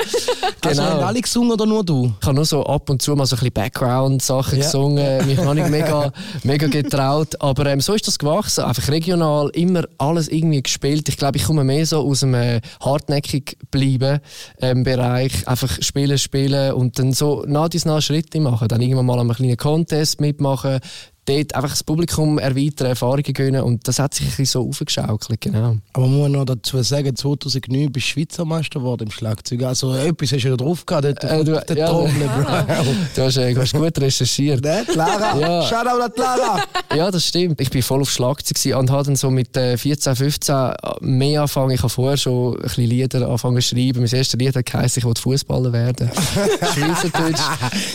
Also 0.66 0.82
haben 0.84 0.94
Genau. 0.94 1.06
alle 1.08 1.22
gesungen 1.22 1.52
oder 1.52 1.66
nur 1.66 1.84
du? 1.84 2.14
Ich 2.22 2.26
habe 2.28 2.36
nur 2.36 2.46
so 2.46 2.64
ab 2.64 2.90
und 2.90 3.02
zu 3.02 3.16
mal 3.16 3.26
so 3.26 3.36
ein 3.36 3.40
bisschen 3.40 3.54
Background-Sachen 3.54 4.60
Ja. 4.60 4.66
gesungen, 4.66 5.26
mich 5.26 5.38
noch 5.38 5.54
nicht 5.56 5.70
mega, 5.70 6.12
mega 6.44 6.68
getraut. 6.68 7.42
Aber 7.42 7.66
ähm, 7.66 7.82
so 7.82 7.94
ist 7.94 8.08
das 8.08 8.20
gewachsen. 8.20 8.64
Einfach 8.64 8.88
regional, 8.90 9.50
immer 9.54 9.84
alles 9.98 10.28
irgendwie 10.28 10.62
gespielt. 10.62 11.10
Ich 11.10 11.18
glaube, 11.18 11.38
ich 11.38 11.44
komme 11.46 11.64
mehr 11.64 11.86
so 11.86 12.00
aus 12.08 12.20
dem 12.22 12.34
äh, 12.36 12.62
hartnäckig 12.82 13.58
bleiben 13.72 14.20
ähm, 14.62 14.84
Bereich. 14.84 15.48
Einfach 15.48 15.82
spielen, 15.82 16.18
spielen 16.18 16.74
und 16.74 17.00
dann 17.00 17.12
so 17.14 17.44
nach 17.48 17.63
nach 17.86 18.02
Schritte 18.02 18.40
machen. 18.40 18.68
Dann 18.68 18.82
irgendwann 18.82 19.06
mal 19.06 19.20
an 19.20 19.22
einem 19.22 19.36
kleinen 19.36 19.58
Contest 19.58 20.22
mitmachen. 20.22 20.80
Dort 21.26 21.56
einfach 21.56 21.70
das 21.70 21.84
Publikum 21.84 22.38
erweitern, 22.38 22.88
Erfahrungen 22.88 23.24
gönnen 23.34 23.62
und 23.62 23.88
das 23.88 23.98
hat 24.00 24.14
sich 24.14 24.26
ein 24.26 24.30
bisschen 24.32 24.46
so 24.46 24.68
aufgeschaukelt, 24.68 25.40
genau. 25.40 25.78
Aber 25.94 26.08
man 26.08 26.18
muss 26.18 26.30
noch 26.30 26.44
dazu 26.46 26.82
sagen, 26.84 27.16
2009 27.16 27.92
bist 27.94 28.08
du 28.08 28.10
Schweizer 28.12 28.44
Meister 28.44 28.80
geworden 28.80 29.04
im 29.06 29.12
Schlagzeug. 29.12 29.64
Also 29.64 29.94
etwas 29.96 30.34
hast 30.34 30.44
du 30.44 30.50
ja 30.50 30.58
drauf 30.58 30.86
gehabt, 30.86 31.06
dort 31.06 31.24
Äh, 31.24 31.44
du- 31.46 31.60
der 31.66 31.78
ja, 31.78 31.88
Trommel, 31.88 32.12
Bro. 32.28 32.86
Du 33.16 33.22
hast, 33.22 33.38
äh, 33.38 33.54
du 33.54 33.62
hast 33.62 33.74
gut 33.74 33.98
recherchiert. 34.02 34.62
Ne, 34.64 34.84
Clara? 34.86 35.38
Ja. 35.40 35.62
Shoutout 35.64 36.02
an 36.04 36.12
Clara! 36.14 36.64
Ja, 36.94 37.10
das 37.10 37.26
stimmt. 37.26 37.62
Ich 37.62 37.70
bin 37.70 37.82
voll 37.82 38.02
auf 38.02 38.10
Schlagzeug 38.12 38.76
und 38.78 38.92
habe 38.92 39.04
dann 39.06 39.16
so 39.16 39.30
mit 39.32 39.56
äh, 39.56 39.78
14, 39.78 40.16
15 40.18 40.56
mehr 41.00 41.40
angefangen. 41.42 41.72
Ich 41.72 41.80
habe 41.80 41.90
vorher 41.90 42.18
schon 42.18 42.56
ein 42.58 42.62
bisschen 42.64 42.86
Lieder 42.90 43.26
angefangen 43.26 43.62
zu 43.62 43.70
schreiben. 43.70 44.02
Mein 44.02 44.10
erstes 44.12 44.34
Lied 44.38 44.56
hat 44.56 44.66
geheißen, 44.66 45.00
ich 45.00 45.06
will 45.06 45.14
Fußballer 45.18 45.72
werden. 45.72 46.12
Schweizerdeutsch 46.74 47.42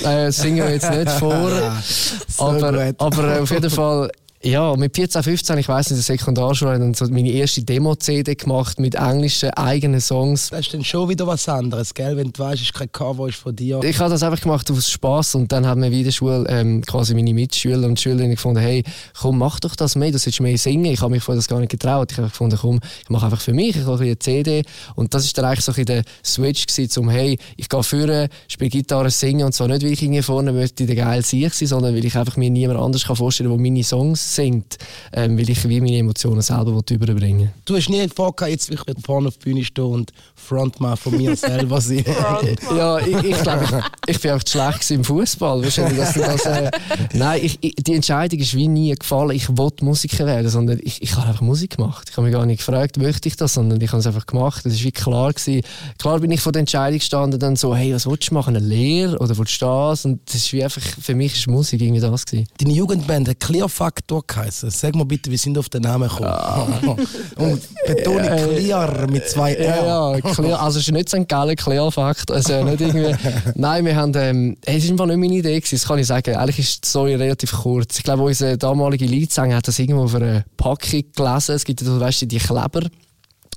äh, 0.05 0.31
singen 0.33 0.65
wir 0.65 0.71
jetzt 0.73 0.91
nicht 0.91 1.11
vor. 1.11 1.51
So 2.29 2.45
aber. 2.45 2.95
Aber 3.19 3.37
äh, 3.37 3.41
auf 3.41 3.50
jeden 3.50 3.70
Fall, 3.70 4.11
ja, 4.43 4.76
mit 4.76 4.94
14, 4.94 5.23
15, 5.25 5.58
ich 5.58 5.69
weiss 5.69 5.90
nicht, 5.90 5.99
in 5.99 6.06
der 6.06 6.17
Sekundarschule, 6.17 6.70
habe 6.70 6.79
ich 6.79 6.85
dann 6.85 6.94
so 6.94 7.12
meine 7.12 7.31
erste 7.31 7.62
Demo-CD 7.62 8.37
gemacht 8.37 8.79
mit 8.79 8.94
englischen 8.94 9.50
eigenen 9.50 10.00
Songs. 10.00 10.50
Das 10.50 10.61
ist 10.61 10.75
dann 10.75 10.85
schon 10.85 11.08
wieder 11.08 11.26
was 11.26 11.49
anderes, 11.49 11.93
gell? 11.93 12.17
Wenn 12.17 12.31
du 12.31 12.38
weißt, 12.38 12.62
es 12.62 12.69
ist 12.69 12.75
kein 12.75 12.93
Cover 12.93 13.29
ist 13.29 13.38
von 13.38 13.56
dir. 13.56 13.81
Ich 13.82 13.99
habe 13.99 14.11
das 14.11 14.23
einfach 14.23 14.40
gemacht 14.40 14.70
aus 14.70 14.90
Spaß 14.90 15.35
und 15.35 15.50
dann 15.50 15.67
haben 15.67 15.81
mir 15.81 15.90
wieder 15.90 16.12
Schule, 16.12 16.44
ähm, 16.49 16.82
quasi 16.82 17.14
meine 17.14 17.35
Mitschüler 17.35 17.88
und 17.88 17.99
Schülerinnen 17.99 18.37
gefunden, 18.37 18.61
hey, 18.61 18.85
komm, 19.19 19.38
mach 19.38 19.58
doch 19.58 19.75
das 19.75 19.96
mehr, 19.96 20.12
du 20.12 20.19
sollst 20.19 20.41
mehr 20.41 20.56
singen. 20.56 20.84
Ich 20.84 21.00
habe 21.00 21.11
mich 21.11 21.23
vorher 21.25 21.38
das 21.38 21.49
gar 21.49 21.58
nicht 21.58 21.73
getraut. 21.73 22.12
Ich 22.12 22.19
habe 22.19 22.29
gefunden, 22.29 22.58
komm, 22.61 22.79
ich 23.02 23.11
mache 23.11 23.25
einfach 23.25 23.41
für 23.41 23.52
mich, 23.52 23.75
ich 23.75 23.84
mache 23.87 24.05
eine 24.05 24.19
CD 24.20 24.62
und 24.94 25.14
das 25.14 25.25
ist 25.25 25.37
dann 25.37 25.46
eigentlich 25.46 25.64
so 25.64 25.73
ein 25.73 25.84
bisschen 25.84 25.87
der 25.87 26.02
Switch 26.25 26.64
gewesen, 26.67 26.91
zum 26.91 27.11
hey, 27.11 27.38
ich 27.56 27.69
gehe 27.69 27.82
führen, 27.82 28.29
spiele 28.46 28.70
Gitarre, 28.70 29.11
singe 29.11 29.44
und 29.46 29.52
zwar 29.52 29.67
nicht, 29.67 29.82
weil 29.82 29.93
ich 29.93 30.02
irgendwie 30.02 30.23
vorne 30.23 30.52
möchte 30.52 30.87
der 30.87 30.94
geil 30.94 31.25
Sieg 31.25 31.52
sein, 31.55 31.67
sondern 31.67 31.96
weil 31.96 32.05
ich 32.05 32.17
einfach 32.17 32.37
mir 32.37 32.50
niemand 32.50 32.79
anders 32.79 33.05
kann 33.05 33.17
vorstellen, 33.17 33.50
der 33.50 33.58
meine 33.58 33.82
Songs 33.82 34.28
singt, 34.35 34.79
ähm, 35.13 35.39
weil 35.39 35.49
ich 35.49 35.69
wie 35.69 35.81
meine 35.81 35.99
Emotionen 35.99 36.43
selber 36.43 36.83
überbringen. 36.91 37.51
Du 37.65 37.77
hast 37.77 37.89
nie 37.89 38.07
vorgehabt, 38.09 38.53
jetzt 38.53 38.71
ich 38.71 38.87
will 38.87 38.95
vorne 39.05 39.29
auf 39.29 39.39
der 39.39 39.45
Bühne 39.45 39.65
stehen 39.65 39.85
und 39.85 40.13
Frontman 40.35 40.97
von 40.97 41.17
mir 41.17 41.37
selber 41.37 41.81
sein. 41.81 42.05
Ja, 42.75 42.99
ich, 42.99 43.17
ich 43.25 43.43
glaube, 43.43 43.65
ich, 43.65 44.15
ich 44.15 44.21
bin 44.21 44.33
auch 44.33 44.43
zu 44.43 44.53
schlecht 44.53 44.91
im 44.91 45.05
Fußball. 45.05 45.63
Wahrscheinlich, 45.63 45.99
dass 45.99 46.15
du 46.15 46.21
das, 46.21 46.45
äh, 46.45 46.71
nein, 47.15 47.41
ich, 47.43 47.59
ich, 47.61 47.75
die 47.77 47.95
Entscheidung 47.95 48.39
ist 48.41 48.55
wie 48.55 48.69
nie 48.69 48.95
gefallen. 48.95 49.31
Ich 49.31 49.57
wollte 49.57 49.85
Musiker 49.85 50.27
werden, 50.27 50.49
sondern 50.49 50.79
ich, 50.83 51.03
ich 51.03 51.15
habe 51.17 51.29
einfach 51.29 51.41
Musik 51.41 51.77
gemacht. 51.77 52.09
Ich 52.11 52.17
habe 52.17 52.27
mich 52.27 52.35
gar 52.35 52.47
nicht 52.47 52.59
gefragt, 52.59 52.99
möchte 52.99 53.29
ich 53.29 53.37
das, 53.37 53.55
sondern 53.55 53.81
ich 53.81 53.91
habe 53.91 54.01
es 54.01 54.07
einfach 54.07 54.27
gemacht. 54.27 54.65
Das 54.65 54.73
ist 54.73 54.85
wie 54.85 54.93
klar 54.93 55.33
gewesen. 55.33 55.63
Klar 55.99 56.21
bin 56.21 56.31
ich 56.31 56.41
vor 56.41 56.53
der 56.53 56.61
Entscheidung 56.61 56.99
gestanden, 56.99 57.41
dann 57.41 57.57
so, 57.57 57.75
hey, 57.75 57.95
was 57.95 58.07
willst 58.07 58.31
du 58.31 58.35
machen, 58.35 58.57
eine 58.57 58.65
Lehre 58.65 59.19
oder 59.19 59.37
willst 59.37 59.61
du 59.61 59.67
das? 59.67 60.05
Und 60.05 60.21
das 60.27 60.37
ist 60.37 60.53
wie 60.53 60.63
einfach, 60.63 60.83
für 60.83 61.15
mich 61.15 61.35
ist 61.35 61.47
Musik 61.47 61.81
irgendwie 61.81 62.01
das 62.01 62.27
gewesen. 62.27 62.47
Deine 62.59 62.73
Jugendband 62.73 63.29
hat 63.29 63.41
Clear 63.41 63.69
Factor 63.69 64.18
geheißen. 64.26 64.70
Sag 64.70 64.94
mal 64.94 65.05
bitte, 65.05 65.31
wie 65.31 65.37
sind 65.37 65.59
auf 65.59 65.69
den 65.69 65.82
Namen 65.82 66.09
gekommen? 66.09 66.99
und 67.37 67.62
Betonung 67.87 68.23
Clear 68.23 69.11
mit 69.11 69.29
zwei 69.29 69.55
R. 69.55 69.87
Ja, 69.87 70.20
klar. 70.20 70.62
Also, 70.62 70.79
es 70.79 70.88
ist 70.88 70.93
nicht 70.93 71.09
St. 71.09 71.29
Gallen 71.29 71.56
Klärfakt. 71.56 72.31
Also, 72.31 72.65
nicht 72.65 72.81
irgendwie. 72.81 73.15
Nein, 73.55 73.85
wir 73.85 73.97
haben, 73.97 74.12
ähm, 74.17 74.56
es 74.65 74.84
ist 74.84 74.91
einfach 74.91 75.06
nicht 75.06 75.19
meine 75.19 75.34
Idee 75.34 75.60
gewesen, 75.60 75.77
das 75.77 75.87
kann 75.87 75.98
ich 75.98 76.06
sagen. 76.06 76.37
Eigentlich 76.37 76.58
ist 76.58 76.84
die 76.84 76.89
Story 76.89 77.15
relativ 77.15 77.53
kurz. 77.53 77.98
Ich 77.98 78.05
glaube, 78.05 78.22
unser 78.22 78.56
damaliger 78.56 79.06
Leadsänger 79.06 79.56
hat 79.56 79.69
das 79.69 79.79
irgendwo 79.79 80.05
auf 80.05 80.15
einer 80.15 80.44
Packung 80.56 81.05
gelesen. 81.15 81.55
Es 81.55 81.65
gibt 81.65 81.81
ja, 81.82 82.01
weißt 82.01 82.22
du, 82.22 82.27
die 82.27 82.39
Kleber 82.39 82.82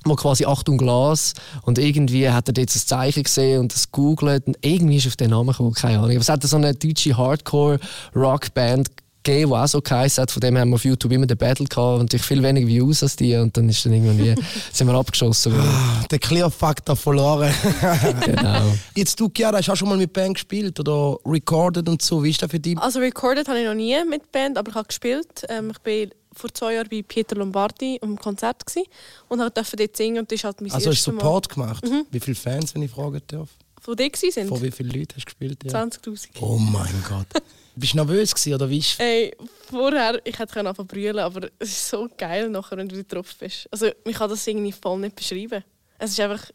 wo 0.03 0.15
quasi 0.15 0.45
Achtung 0.45 0.77
Glas 0.77 1.33
und 1.61 1.77
irgendwie 1.77 2.29
hat 2.29 2.49
er 2.49 2.53
dort 2.53 2.69
ein 2.75 2.79
Zeichen 2.79 3.23
gesehen 3.23 3.59
und 3.59 3.73
das 3.73 3.91
googelt 3.91 4.47
und 4.47 4.57
irgendwie 4.61 4.97
ist 4.97 5.07
auf 5.07 5.15
den 5.15 5.29
Namen 5.29 5.51
gekommen, 5.51 5.73
keine 5.73 5.99
Ahnung. 5.99 6.11
Aber 6.11 6.21
es 6.21 6.29
hat 6.29 6.43
so 6.43 6.57
eine 6.57 6.73
deutsche 6.73 7.15
Hardcore-Rockband 7.15 8.89
gegeben, 9.23 9.51
die 9.51 9.55
auch 9.55 9.67
so 9.67 9.81
geheißen 9.81 10.21
hat, 10.21 10.31
von 10.31 10.41
dem 10.41 10.57
haben 10.57 10.69
wir 10.69 10.75
auf 10.75 10.85
YouTube 10.85 11.11
immer 11.11 11.25
den 11.25 11.37
Battle 11.37 11.65
gehabt 11.65 11.95
und 11.95 12.01
natürlich 12.01 12.25
viel 12.25 12.41
weniger 12.41 12.67
Views 12.67 13.03
als 13.03 13.15
die 13.15 13.35
und 13.35 13.55
dann 13.55 13.69
ist 13.69 13.85
dann 13.85 13.93
irgendwie, 13.93 14.35
sind 14.71 14.87
wir 14.87 14.93
abgeschossen 14.93 15.53
worden. 15.53 15.69
Der 16.09 16.19
Clear 16.19 16.49
Factor 16.49 16.95
verloren. 16.95 17.53
genau. 18.25 18.73
Jetzt 18.95 19.19
du, 19.19 19.29
Chiara, 19.29 19.57
hast 19.57 19.67
du 19.67 19.71
auch 19.71 19.75
schon 19.75 19.89
mal 19.89 19.97
mit 19.97 20.13
Band 20.13 20.35
gespielt 20.35 20.79
oder 20.79 21.17
recorded 21.25 21.87
und 21.87 22.01
so. 22.01 22.23
Wie 22.23 22.29
ist 22.29 22.41
das 22.41 22.51
für 22.51 22.59
dich? 22.59 22.77
Also 22.77 22.99
recorded 22.99 23.47
habe 23.47 23.59
ich 23.59 23.65
noch 23.65 23.75
nie 23.75 23.97
mit 24.05 24.31
Band, 24.31 24.57
aber 24.57 24.69
ich 24.69 24.75
habe 24.75 24.87
gespielt. 24.87 25.45
Ähm, 25.49 25.71
ich 25.71 25.79
bin 25.79 26.11
vor 26.33 26.53
zwei 26.53 26.75
Jahren 26.75 26.87
bei 26.89 27.01
Peter 27.01 27.35
Lombardi 27.35 27.99
am 28.01 28.17
Konzert 28.17 28.65
gsi 28.65 28.85
und 29.27 29.39
durfte 29.39 29.75
dort 29.75 29.97
singen 29.97 30.19
und 30.19 30.31
das 30.31 30.37
ist 30.37 30.43
halt 30.45 30.61
mein 30.61 30.71
Also 30.71 30.89
hast 30.89 31.05
du 31.05 31.11
Mal 31.11 31.19
Support 31.19 31.49
gemacht? 31.49 31.83
Wie 32.09 32.19
viele 32.19 32.35
Fans, 32.35 32.73
wenn 32.73 32.83
ich 32.83 32.91
fragen 32.91 33.21
darf? 33.27 33.49
von 33.81 33.95
dir 33.95 34.11
sind. 34.13 34.47
Von 34.47 34.61
wie 34.61 34.71
vielen 34.71 34.91
Leuten 34.91 35.15
hast 35.15 35.23
du 35.23 35.25
gespielt? 35.25 35.63
Ja. 35.63 35.83
20'000. 35.83 36.29
Oh 36.39 36.57
mein 36.57 37.03
Gott. 37.07 37.27
Bist 37.75 37.93
du 37.93 37.97
nervös 37.97 38.33
gewesen, 38.35 38.53
oder 38.53 38.69
wie 38.69 38.79
ist 38.79 38.99
Ey, 38.99 39.35
vorher, 39.69 40.19
ich 40.25 40.37
hätte 40.37 40.53
können 40.53 40.73
brüllen, 40.73 41.19
aber 41.19 41.49
es 41.59 41.69
ist 41.69 41.89
so 41.89 42.09
geil 42.17 42.49
nachher, 42.49 42.77
wenn 42.77 42.89
du 42.89 43.03
drauf 43.03 43.35
bist. 43.39 43.67
Also, 43.71 43.87
ich 44.05 44.15
kann 44.15 44.29
das 44.29 44.45
irgendwie 44.45 44.71
voll 44.71 44.99
nicht 44.99 45.15
beschreiben. 45.15 45.63
Es 45.97 46.11
ist 46.11 46.19
einfach, 46.19 46.49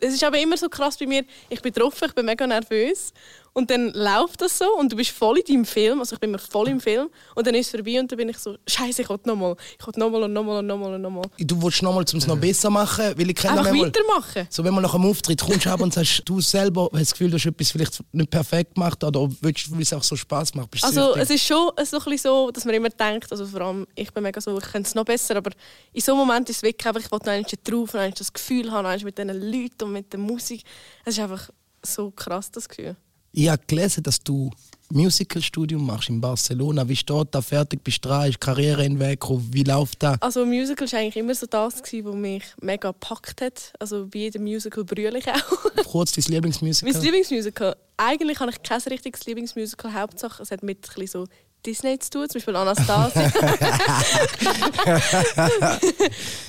es 0.00 0.14
ist 0.14 0.24
aber 0.24 0.38
immer 0.38 0.56
so 0.56 0.68
krass 0.68 0.96
bei 0.96 1.06
mir, 1.06 1.24
ich 1.48 1.60
bin 1.60 1.72
drauf, 1.72 2.00
ich 2.02 2.12
bin 2.12 2.26
mega 2.26 2.46
nervös 2.46 3.12
Und 3.56 3.70
dann 3.70 3.92
läuft 3.92 4.40
das 4.40 4.58
so 4.58 4.64
und 4.78 4.90
du 4.90 4.96
bist 4.96 5.10
voll 5.12 5.38
in 5.38 5.44
deinem 5.44 5.64
Film, 5.64 6.00
also 6.00 6.14
ich 6.16 6.20
bin 6.20 6.32
mir 6.32 6.38
voll 6.40 6.66
im 6.68 6.80
Film 6.80 7.08
und 7.36 7.46
dann 7.46 7.54
ist 7.54 7.66
es 7.66 7.70
vorbei 7.70 8.00
und 8.00 8.10
dann 8.10 8.16
bin 8.16 8.28
ich 8.28 8.36
so, 8.38 8.56
Scheiße, 8.66 9.02
ich 9.02 9.08
will 9.08 9.16
nochmal, 9.26 9.54
ich 9.78 9.86
will 9.86 9.92
nochmal 9.96 10.24
und 10.24 10.32
nochmal 10.32 10.58
und 10.58 10.66
nochmal 10.66 10.94
und 10.94 11.02
nochmal. 11.02 11.22
Du 11.38 11.62
willst 11.62 11.80
nochmal, 11.80 12.04
um 12.12 12.18
es 12.18 12.26
noch 12.26 12.36
besser 12.36 12.68
machen, 12.68 13.14
weil 13.16 13.30
ich 13.30 13.36
kenne 13.36 13.52
Einfach 13.60 13.70
manchmal- 13.70 13.86
weitermachen. 13.94 14.48
So, 14.50 14.64
wenn 14.64 14.74
man 14.74 14.82
nach 14.82 14.94
einem 14.94 15.06
Auftritt 15.08 15.40
kommst 15.40 15.66
ab 15.68 15.80
und 15.80 15.94
sagst, 15.94 16.22
du 16.24 16.40
selber 16.40 16.88
hast 16.92 17.00
das 17.00 17.10
Gefühl, 17.12 17.30
du 17.30 17.36
hast 17.36 17.46
etwas 17.46 17.70
vielleicht 17.70 18.00
nicht 18.12 18.30
perfekt 18.30 18.74
gemacht 18.74 19.04
oder 19.04 19.30
willst, 19.40 19.70
weil 19.72 19.82
es 19.82 19.92
auch 19.92 20.02
so 20.02 20.16
Spaß 20.16 20.54
macht. 20.56 20.72
Bist 20.72 20.82
du 20.82 20.88
Also 20.88 21.00
süchtig? 21.14 21.22
es 21.22 21.30
ist 21.30 21.46
schon 21.46 21.70
so 21.84 21.96
ein 21.98 22.04
bisschen 22.04 22.18
so, 22.18 22.50
dass 22.50 22.64
man 22.64 22.74
immer 22.74 22.88
denkt, 22.90 23.30
also 23.30 23.46
vor 23.46 23.60
allem 23.60 23.86
ich 23.94 24.12
bin 24.12 24.24
mega 24.24 24.40
so, 24.40 24.58
ich 24.58 24.64
könnte 24.64 24.88
es 24.88 24.96
noch 24.96 25.04
besser, 25.04 25.36
aber 25.36 25.52
in 25.92 26.00
so 26.00 26.10
einem 26.10 26.26
Moment 26.26 26.50
ist 26.50 26.56
es 26.56 26.62
wirklich 26.64 26.86
einfach, 26.88 27.00
ich 27.00 27.12
wollte 27.12 27.26
noch 27.26 27.32
einmal 27.34 27.50
drauf, 27.62 27.92
noch 27.94 28.00
einmal 28.00 28.10
das 28.10 28.32
Gefühl 28.32 28.70
haben, 28.72 28.82
noch 28.82 28.90
einmal 28.90 29.04
mit 29.04 29.16
diesen 29.16 29.52
Leuten 29.52 29.84
und 29.84 29.92
mit 29.92 30.12
der 30.12 30.18
Musik. 30.18 30.64
Es 31.04 31.14
ist 31.14 31.20
einfach 31.22 31.50
so 31.86 32.10
krass, 32.10 32.50
das 32.50 32.68
Gefühl. 32.68 32.96
Ich 33.36 33.48
habe 33.48 33.62
gelesen, 33.66 34.04
dass 34.04 34.22
du 34.22 34.48
Musicalstudium 34.90 35.84
machst 35.84 36.08
in 36.08 36.20
Barcelona. 36.20 36.88
Wie 36.88 36.94
steht 36.94 37.28
da 37.32 37.42
fertig? 37.42 37.82
Bist 37.82 38.04
du 38.04 38.08
dran? 38.08 38.28
Ist 38.28 38.40
Karriere 38.40 38.84
in 38.84 38.94
den 38.94 39.00
Weg 39.00 39.20
gekommen? 39.20 39.48
Wie 39.50 39.64
läuft 39.64 40.04
das? 40.04 40.22
Also 40.22 40.46
Musical 40.46 40.90
war 40.90 41.00
eigentlich 41.00 41.16
immer 41.16 41.34
so 41.34 41.46
das, 41.46 41.82
gewesen, 41.82 42.04
was 42.06 42.14
mich 42.14 42.44
mega 42.60 42.92
gepackt 42.92 43.40
hat. 43.40 43.72
Also 43.80 44.06
bei 44.06 44.20
jedem 44.20 44.44
Musical 44.44 44.84
brülle 44.84 45.18
ich 45.18 45.26
auch. 45.28 45.84
Kurz 45.84 46.12
dein 46.12 46.24
Lieblingsmusical? 46.28 46.92
mein 46.92 47.02
Lieblingsmusical, 47.02 47.74
eigentlich 47.96 48.38
habe 48.38 48.52
ich 48.52 48.62
kein 48.62 48.80
richtiges 48.82 49.26
Lieblingsmusical, 49.26 49.92
Hauptsache 49.94 50.40
es 50.40 50.52
hat 50.52 50.62
mit 50.62 50.88
ein 50.96 51.06
so 51.08 51.26
Disney 51.66 51.98
zu 51.98 52.10
tun, 52.10 52.28
zum 52.28 52.38
Beispiel 52.38 52.54
Anastasia. 52.54 53.32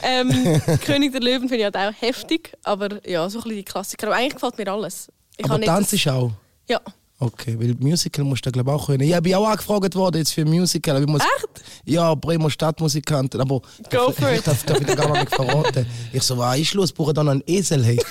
ähm, 0.03 0.61
König 0.85 1.13
der 1.13 1.21
Löwen 1.21 1.49
finde 1.49 1.55
ich 1.55 1.63
halt 1.63 1.77
auch 1.77 1.93
heftig, 1.99 2.53
aber 2.63 3.03
ja, 3.09 3.27
so 3.27 3.39
ein 3.39 3.43
bisschen 3.43 3.57
die 3.57 3.63
Klassiker. 3.63 4.07
Aber 4.07 4.17
eigentlich 4.17 4.35
gefällt 4.35 4.57
mir 4.59 4.71
alles. 4.71 5.07
Ich 5.37 5.45
Aber 5.45 5.59
Tanz 5.61 5.91
ist 5.93 6.07
auch. 6.09 6.31
Ja. 6.69 6.79
Okay, 7.17 7.55
weil 7.57 7.73
Musical 7.79 8.25
musst 8.25 8.45
du 8.45 8.51
glaube 8.51 8.73
auch 8.73 8.87
können. 8.87 8.99
Ich 9.09 9.17
bin 9.21 9.33
auch 9.35 9.47
angefragt 9.47 9.95
worden 9.95 10.17
jetzt 10.17 10.33
für 10.33 10.43
Musical. 10.43 10.97
aber 10.97 11.05
Ich 11.05 11.09
muss, 11.11 11.21
Echt? 11.21 11.63
Ja, 11.85 12.13
Bremer 12.13 12.49
Stadtmusikanten. 12.49 13.39
Aber 13.39 13.61
Go 13.89 14.09
ich 14.09 14.15
for 14.17 14.31
it. 14.33 14.45
darf, 14.45 14.63
darf 14.63 14.81
ich 14.81 14.85
dir 14.85 14.97
gar 14.97 15.13
nicht 15.13 15.33
verraten. 15.33 15.85
Ich 16.11 16.21
so, 16.23 16.37
was 16.37 16.59
ist 16.59 16.73
los? 16.73 16.91
Brauche 16.91 17.13
dann 17.13 17.29
einen 17.29 17.43
Esel? 17.47 17.83
Hey. 17.85 17.99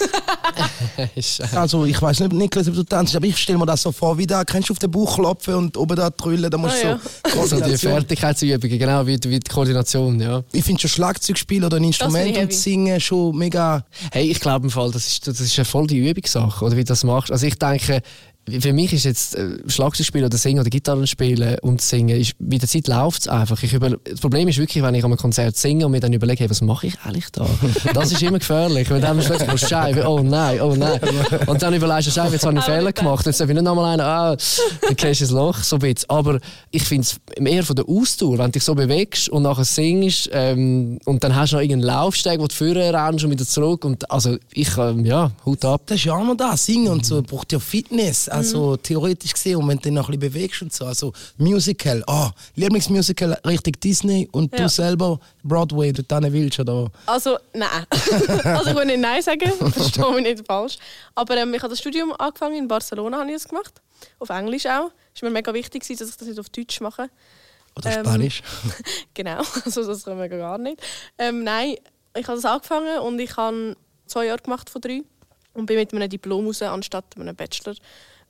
Also 1.54 1.84
ich 1.84 2.00
weiß 2.00 2.20
nicht, 2.20 2.32
Niklas, 2.32 2.68
ob 2.68 2.74
du 2.74 2.82
tanzt, 2.84 3.16
aber 3.16 3.26
ich 3.26 3.36
stelle 3.36 3.58
mir 3.58 3.66
das 3.66 3.82
so 3.82 3.90
vor, 3.92 4.16
wie 4.18 4.26
da 4.26 4.44
kannst 4.44 4.68
du 4.68 4.72
auf 4.72 4.78
den 4.78 4.90
Bauch 4.90 5.16
klopfen 5.16 5.54
und 5.54 5.76
oben 5.76 5.96
da 5.96 6.10
trüllen, 6.10 6.50
da 6.50 6.56
musst 6.58 6.82
du 6.82 6.88
Ah, 6.92 6.98
so 7.22 7.28
So 7.28 7.56
die 7.56 7.60
Koordination. 7.60 7.92
Fertigkeitsübungen, 7.92 8.78
genau, 8.78 9.06
wie, 9.06 9.18
wie 9.24 9.40
die 9.40 9.50
Koordination, 9.50 10.20
ja. 10.20 10.42
Ich 10.52 10.64
finde 10.64 10.80
schon 10.82 10.90
Schlagzeugspiel 10.90 11.64
oder 11.64 11.78
ein 11.78 11.84
Instrument 11.84 12.36
und. 12.36 12.52
Singen 12.52 13.00
schon 13.00 13.36
mega. 13.36 13.84
Hey, 14.12 14.30
ich 14.30 14.40
glaube 14.40 14.66
im 14.66 14.70
Fall, 14.70 14.90
das 14.92 15.06
ist, 15.06 15.26
das 15.26 15.40
ist 15.40 15.58
eine 15.58 15.64
voll 15.64 15.86
die 15.86 15.98
Übungssache, 16.08 16.64
oder 16.64 16.76
wie 16.76 16.84
du 16.84 16.88
das 16.88 17.02
machst. 17.04 17.32
Also 17.32 17.46
ich 17.46 17.58
denke, 17.58 18.00
für 18.48 18.72
mich 18.72 18.92
ist 18.92 19.04
jetzt 19.04 19.36
äh, 19.36 19.58
Schlagzeugspielen 19.66 20.26
oder 20.26 20.36
Singen 20.36 20.60
oder 20.60 20.68
Gitarren 20.68 21.06
spielen 21.06 21.58
und 21.60 21.80
Singen, 21.80 22.20
ist, 22.20 22.34
mit 22.38 22.60
der 22.60 22.68
Zeit 22.68 22.88
läuft 22.88 23.22
es 23.22 23.28
einfach. 23.28 23.62
Ich 23.62 23.72
über, 23.72 23.90
das 23.90 24.20
Problem 24.20 24.48
ist 24.48 24.58
wirklich, 24.58 24.82
wenn 24.82 24.94
ich 24.94 25.04
an 25.04 25.10
einem 25.10 25.18
Konzert 25.18 25.56
singe 25.56 25.86
und 25.86 25.92
mir 25.92 26.00
dann 26.00 26.12
überlege, 26.12 26.40
hey, 26.40 26.50
was 26.50 26.60
mache 26.60 26.88
ich 26.88 26.94
eigentlich 27.04 27.30
da? 27.30 27.46
Das 27.94 28.12
ist 28.12 28.22
immer 28.22 28.38
gefährlich. 28.38 28.90
Wenn 28.90 29.00
dann 29.00 29.18
plötzlich 29.18 29.50
oh 29.52 29.56
Scheibe, 29.56 30.06
oh 30.06 30.20
nein, 30.20 30.60
oh 30.60 30.74
nein. 30.76 31.00
Und 31.46 31.62
dann 31.62 31.74
überlegst 31.74 32.08
du, 32.08 32.10
Scheibe, 32.10 32.32
jetzt 32.32 32.44
habe 32.44 32.58
ich 32.58 32.64
einen 32.64 32.76
Fehler 32.78 32.92
gemacht, 32.92 33.24
jetzt 33.26 33.40
darf 33.40 33.48
ich 33.48 33.54
nicht 33.54 33.64
nochmal 33.64 33.92
einen, 33.92 34.02
ah, 34.02 34.36
dann 34.82 34.96
gehst 34.96 35.20
du 35.20 35.24
ins 35.24 35.32
Loch, 35.32 35.58
so 35.58 35.76
ein 35.76 35.80
bisschen. 35.80 36.10
Aber 36.10 36.38
ich 36.70 36.82
finde 36.82 37.06
es 37.06 37.20
eher 37.42 37.64
von 37.64 37.76
der 37.76 37.88
Ausdauer, 37.88 38.38
wenn 38.38 38.46
du 38.46 38.52
dich 38.52 38.64
so 38.64 38.74
bewegst 38.74 39.28
und 39.28 39.42
nachher 39.42 39.64
singst 39.64 40.28
ähm, 40.32 40.98
und 41.04 41.24
dann 41.24 41.34
hast 41.34 41.52
du 41.52 41.56
noch 41.56 41.62
irgendeinen 41.62 41.94
Laufsteg, 41.94 42.40
wo 42.40 42.46
du 42.46 42.54
vorher 42.54 42.92
rennst 42.92 43.24
und 43.24 43.30
wieder 43.30 43.46
zurück. 43.46 43.84
Und 43.84 44.10
also 44.10 44.36
ich, 44.52 44.76
ähm, 44.76 45.04
ja, 45.04 45.30
Hut 45.46 45.64
ab. 45.64 45.82
Das 45.86 45.96
ist 45.96 46.04
ja 46.04 46.14
auch 46.14 46.24
noch 46.24 46.36
da, 46.36 46.56
Singen 46.56 46.88
und 46.88 47.06
so, 47.06 47.22
braucht 47.22 47.52
ja 47.52 47.58
Fitness, 47.58 48.28
also 48.34 48.76
theoretisch 48.76 49.32
gesehen, 49.32 49.56
und 49.56 49.68
wenn 49.68 49.76
du 49.78 49.82
dich 49.84 49.92
noch 49.92 50.08
ein 50.08 50.18
bisschen 50.18 50.32
bewegst 50.32 50.62
und 50.62 50.72
so, 50.72 50.84
also 50.86 51.12
Musical, 51.36 52.02
ah, 52.06 52.30
Lieblingsmusical 52.56 53.32
richtig 53.46 53.80
Disney 53.80 54.28
und 54.32 54.52
Ja. 54.52 54.62
du 54.64 54.68
selber 54.68 55.18
Broadway, 55.42 55.92
du 55.92 56.02
dann 56.02 56.32
willst, 56.32 56.58
oder? 56.60 56.90
Also, 57.06 57.38
nein. 57.52 57.68
also 58.44 58.70
ich 58.70 58.76
will 58.76 58.84
nicht 58.86 59.00
Nein 59.00 59.22
sagen, 59.22 59.52
verstehe 59.72 60.12
mich 60.12 60.22
nicht 60.22 60.46
falsch. 60.46 60.76
Aber 61.14 61.36
ähm, 61.36 61.52
ich 61.54 61.62
habe 61.62 61.70
das 61.70 61.78
Studium 61.80 62.12
angefangen, 62.18 62.56
in 62.56 62.68
Barcelona 62.68 63.18
habe 63.18 63.30
ich 63.30 63.36
es 63.36 63.48
gemacht. 63.48 63.74
Auf 64.18 64.30
Englisch 64.30 64.66
auch. 64.66 64.90
Es 65.14 65.22
war 65.22 65.30
mir 65.30 65.34
mega 65.34 65.54
wichtig, 65.54 65.82
dass 65.86 65.90
ich 66.00 66.16
das 66.16 66.26
nicht 66.26 66.38
auf 66.40 66.48
Deutsch 66.50 66.80
mache. 66.80 67.08
Oder 67.76 67.98
Ähm, 67.98 68.04
Spanisch? 68.04 68.42
Genau, 69.14 69.38
also 69.64 69.86
das 69.86 70.04
können 70.04 70.20
wir 70.20 70.28
gar 70.28 70.58
nicht. 70.58 70.80
Ähm, 71.18 71.44
nein, 71.44 71.76
ich 72.16 72.26
habe 72.26 72.36
das 72.36 72.44
angefangen 72.44 72.98
und 73.00 73.18
ich 73.18 73.36
habe 73.36 73.76
zwei 74.06 74.26
Jahre 74.26 74.42
gemacht 74.42 74.70
von 74.70 74.80
drei 74.80 75.02
und 75.54 75.66
bin 75.66 75.76
mit 75.76 75.92
einem 75.92 76.08
Diplom 76.08 76.46
raus, 76.46 76.62
anstatt 76.62 77.04
einem 77.18 77.34
Bachelor, 77.34 77.74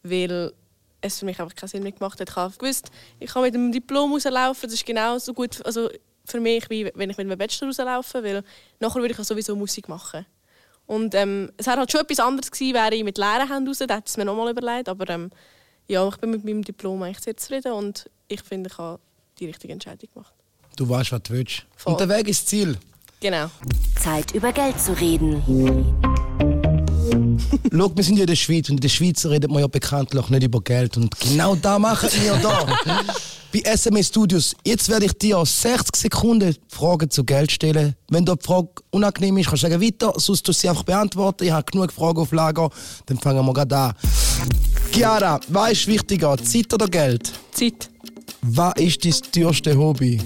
weil 0.05 0.53
es 1.01 1.19
für 1.19 1.25
mich 1.25 1.39
einfach 1.41 1.55
keinen 1.55 1.69
Sinn 1.69 1.83
mehr 1.83 1.93
gemacht 1.93 2.21
hat. 2.21 2.31
Ich 2.31 2.37
habe 2.37 2.55
gewusst, 2.57 2.91
ich 3.19 3.31
kann 3.31 3.43
mit 3.43 3.55
einem 3.55 3.73
Diplom 3.73 4.13
rauslaufen, 4.13 4.69
das 4.69 4.75
ist 4.75 4.87
genauso 4.87 5.35
gut 5.35 5.65
also 5.65 5.91
für 6.25 6.41
mich, 6.41 6.71
wie 6.71 6.91
wenn 6.95 7.11
ich 7.11 7.17
mit 7.17 7.27
einem 7.27 7.39
Bachelor 7.39 7.69
rauslaufe, 7.69 8.23
weil 8.23 8.43
nachher 8.81 9.01
würde 9.01 9.13
ich 9.13 9.19
ja 9.19 9.25
sowieso 9.25 9.55
Musik 9.55 9.89
machen. 9.89 10.25
Und 10.87 11.15
ähm, 11.15 11.51
es 11.57 11.67
wäre 11.67 11.79
halt 11.79 11.91
schon 11.91 12.01
etwas 12.01 12.21
anderes 12.21 12.51
gewesen, 12.51 12.75
wäre 12.75 12.95
ich 12.95 13.05
mit 13.05 13.19
leeren 13.19 13.49
Händen 13.49 13.69
raus, 13.69 13.79
da 13.79 13.95
hätte 13.95 14.05
ich 14.07 14.13
es 14.13 14.17
mir 14.17 14.25
nochmal 14.25 14.51
überlegt, 14.51 14.89
aber 14.89 15.09
ähm, 15.11 15.31
ja, 15.89 16.07
ich 16.09 16.17
bin 16.17 16.31
mit 16.31 16.45
meinem 16.45 16.63
Diplom 16.63 17.03
eigentlich 17.03 17.21
sehr 17.21 17.37
zufrieden 17.37 17.73
und 17.73 18.11
ich 18.29 18.43
finde, 18.43 18.71
ich 18.71 18.79
habe 18.79 19.01
die 19.39 19.47
richtige 19.47 19.73
Entscheidung 19.73 20.09
gemacht. 20.13 20.35
Du 20.77 20.89
weißt, 20.89 21.13
was 21.13 21.23
du 21.23 21.33
willst. 21.35 21.67
Voll. 21.77 21.93
Und 21.93 22.01
der 22.01 22.09
Weg 22.09 22.29
ist 22.29 22.49
Ziel. 22.49 22.77
Genau. 23.21 23.51
Zeit 24.01 24.35
über 24.35 24.53
Geld 24.53 24.79
zu 24.81 24.93
reden. 24.99 25.43
Schau, 27.73 27.91
wir 27.95 28.05
sind 28.05 28.17
ja 28.17 28.23
in 28.23 28.27
der 28.27 28.37
Schweiz 28.37 28.69
und 28.69 28.77
in 28.77 28.81
der 28.81 28.89
Schweiz 28.89 29.25
redet 29.27 29.51
man 29.51 29.61
ja 29.61 29.67
bekanntlich 29.67 30.29
nicht 30.31 30.43
über 30.43 30.61
Geld. 30.61 30.97
Und 30.97 31.19
genau 31.21 31.55
da 31.55 31.79
machen 31.79 32.09
wir 32.23 32.37
da. 32.37 32.67
Bei 33.53 33.61
SMS 33.61 34.09
Studios. 34.09 34.57
Jetzt 34.65 34.89
werde 34.89 35.07
ich 35.07 35.13
dir 35.13 35.45
60 35.45 35.95
Sekunden 35.95 36.57
Fragen 36.69 37.11
zu 37.11 37.23
Geld 37.25 37.53
stellen. 37.53 37.95
Wenn 38.11 38.25
dir 38.25 38.37
die 38.37 38.45
Frage 38.45 38.69
unangenehm 38.91 39.37
ist, 39.39 39.49
kannst 39.49 39.63
du 39.63 39.69
sagen 39.69 39.83
weiter, 39.83 40.13
sonst 40.17 40.43
tust 40.45 40.49
du 40.49 40.53
sie 40.53 40.69
einfach 40.69 40.83
beantworten. 40.83 41.45
Ich 41.45 41.53
habe 41.53 41.71
genug 41.71 41.93
Fragen 41.93 42.19
auf 42.19 42.33
Lager. 42.33 42.71
Dann 43.07 43.19
fangen 43.19 43.45
wir 43.47 43.53
gerade 43.53 43.77
an. 43.77 43.95
Chiara, 44.93 45.41
was 45.49 45.73
ist 45.73 45.87
wichtiger, 45.87 46.37
Zeit 46.39 46.73
oder 46.73 46.89
Geld? 46.89 47.33
Zeit. 47.53 47.91
Was 48.43 48.75
ist 48.77 49.05
dein 49.05 49.13
teuerste 49.33 49.77
Hobby? 49.77 50.21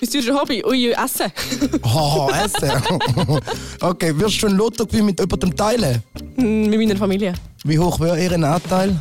Mein 0.00 0.10
teuerste 0.10 0.34
Hobby? 0.34 0.64
Ui, 0.66 0.90
Essen. 0.92 1.30
Haha, 1.84 2.44
Essen. 2.44 2.70
okay, 3.80 4.16
wirst 4.18 4.42
du 4.42 4.46
ein 4.46 4.54
Lotto 4.56 4.86
gewinnen 4.86 5.06
mit 5.06 5.20
jemandem 5.20 5.54
teilen? 5.56 6.02
mit 6.36 6.78
meiner 6.78 6.96
Familie. 6.96 7.34
Wie 7.64 7.78
hoch 7.78 8.00
wäre 8.00 8.20
Ihr 8.22 8.32
Anteil? 8.44 8.98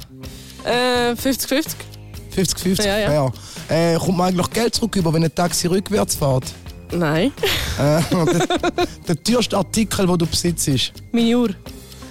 Äh, 0.66 1.12
50-50. 1.14 1.66
50-50 2.36 2.84
Ja, 2.86 2.98
ja. 3.14 3.32
Äh, 3.70 3.98
kommt 3.98 4.18
man 4.18 4.28
eigentlich 4.28 4.50
Geld 4.52 4.76
zurück 4.76 4.96
über, 4.98 5.14
wenn 5.14 5.24
ein 5.24 5.34
Taxi 5.34 5.68
rückwärts 5.68 6.16
fährt? 6.16 6.44
Nein. 6.92 7.32
Äh, 7.78 8.02
der, 8.12 8.88
der 9.08 9.24
teuerste 9.24 9.56
Artikel, 9.58 10.06
den 10.08 10.18
du 10.18 10.26
besitzt. 10.26 10.92
Meine 11.14 11.38
Uhr. 11.38 11.50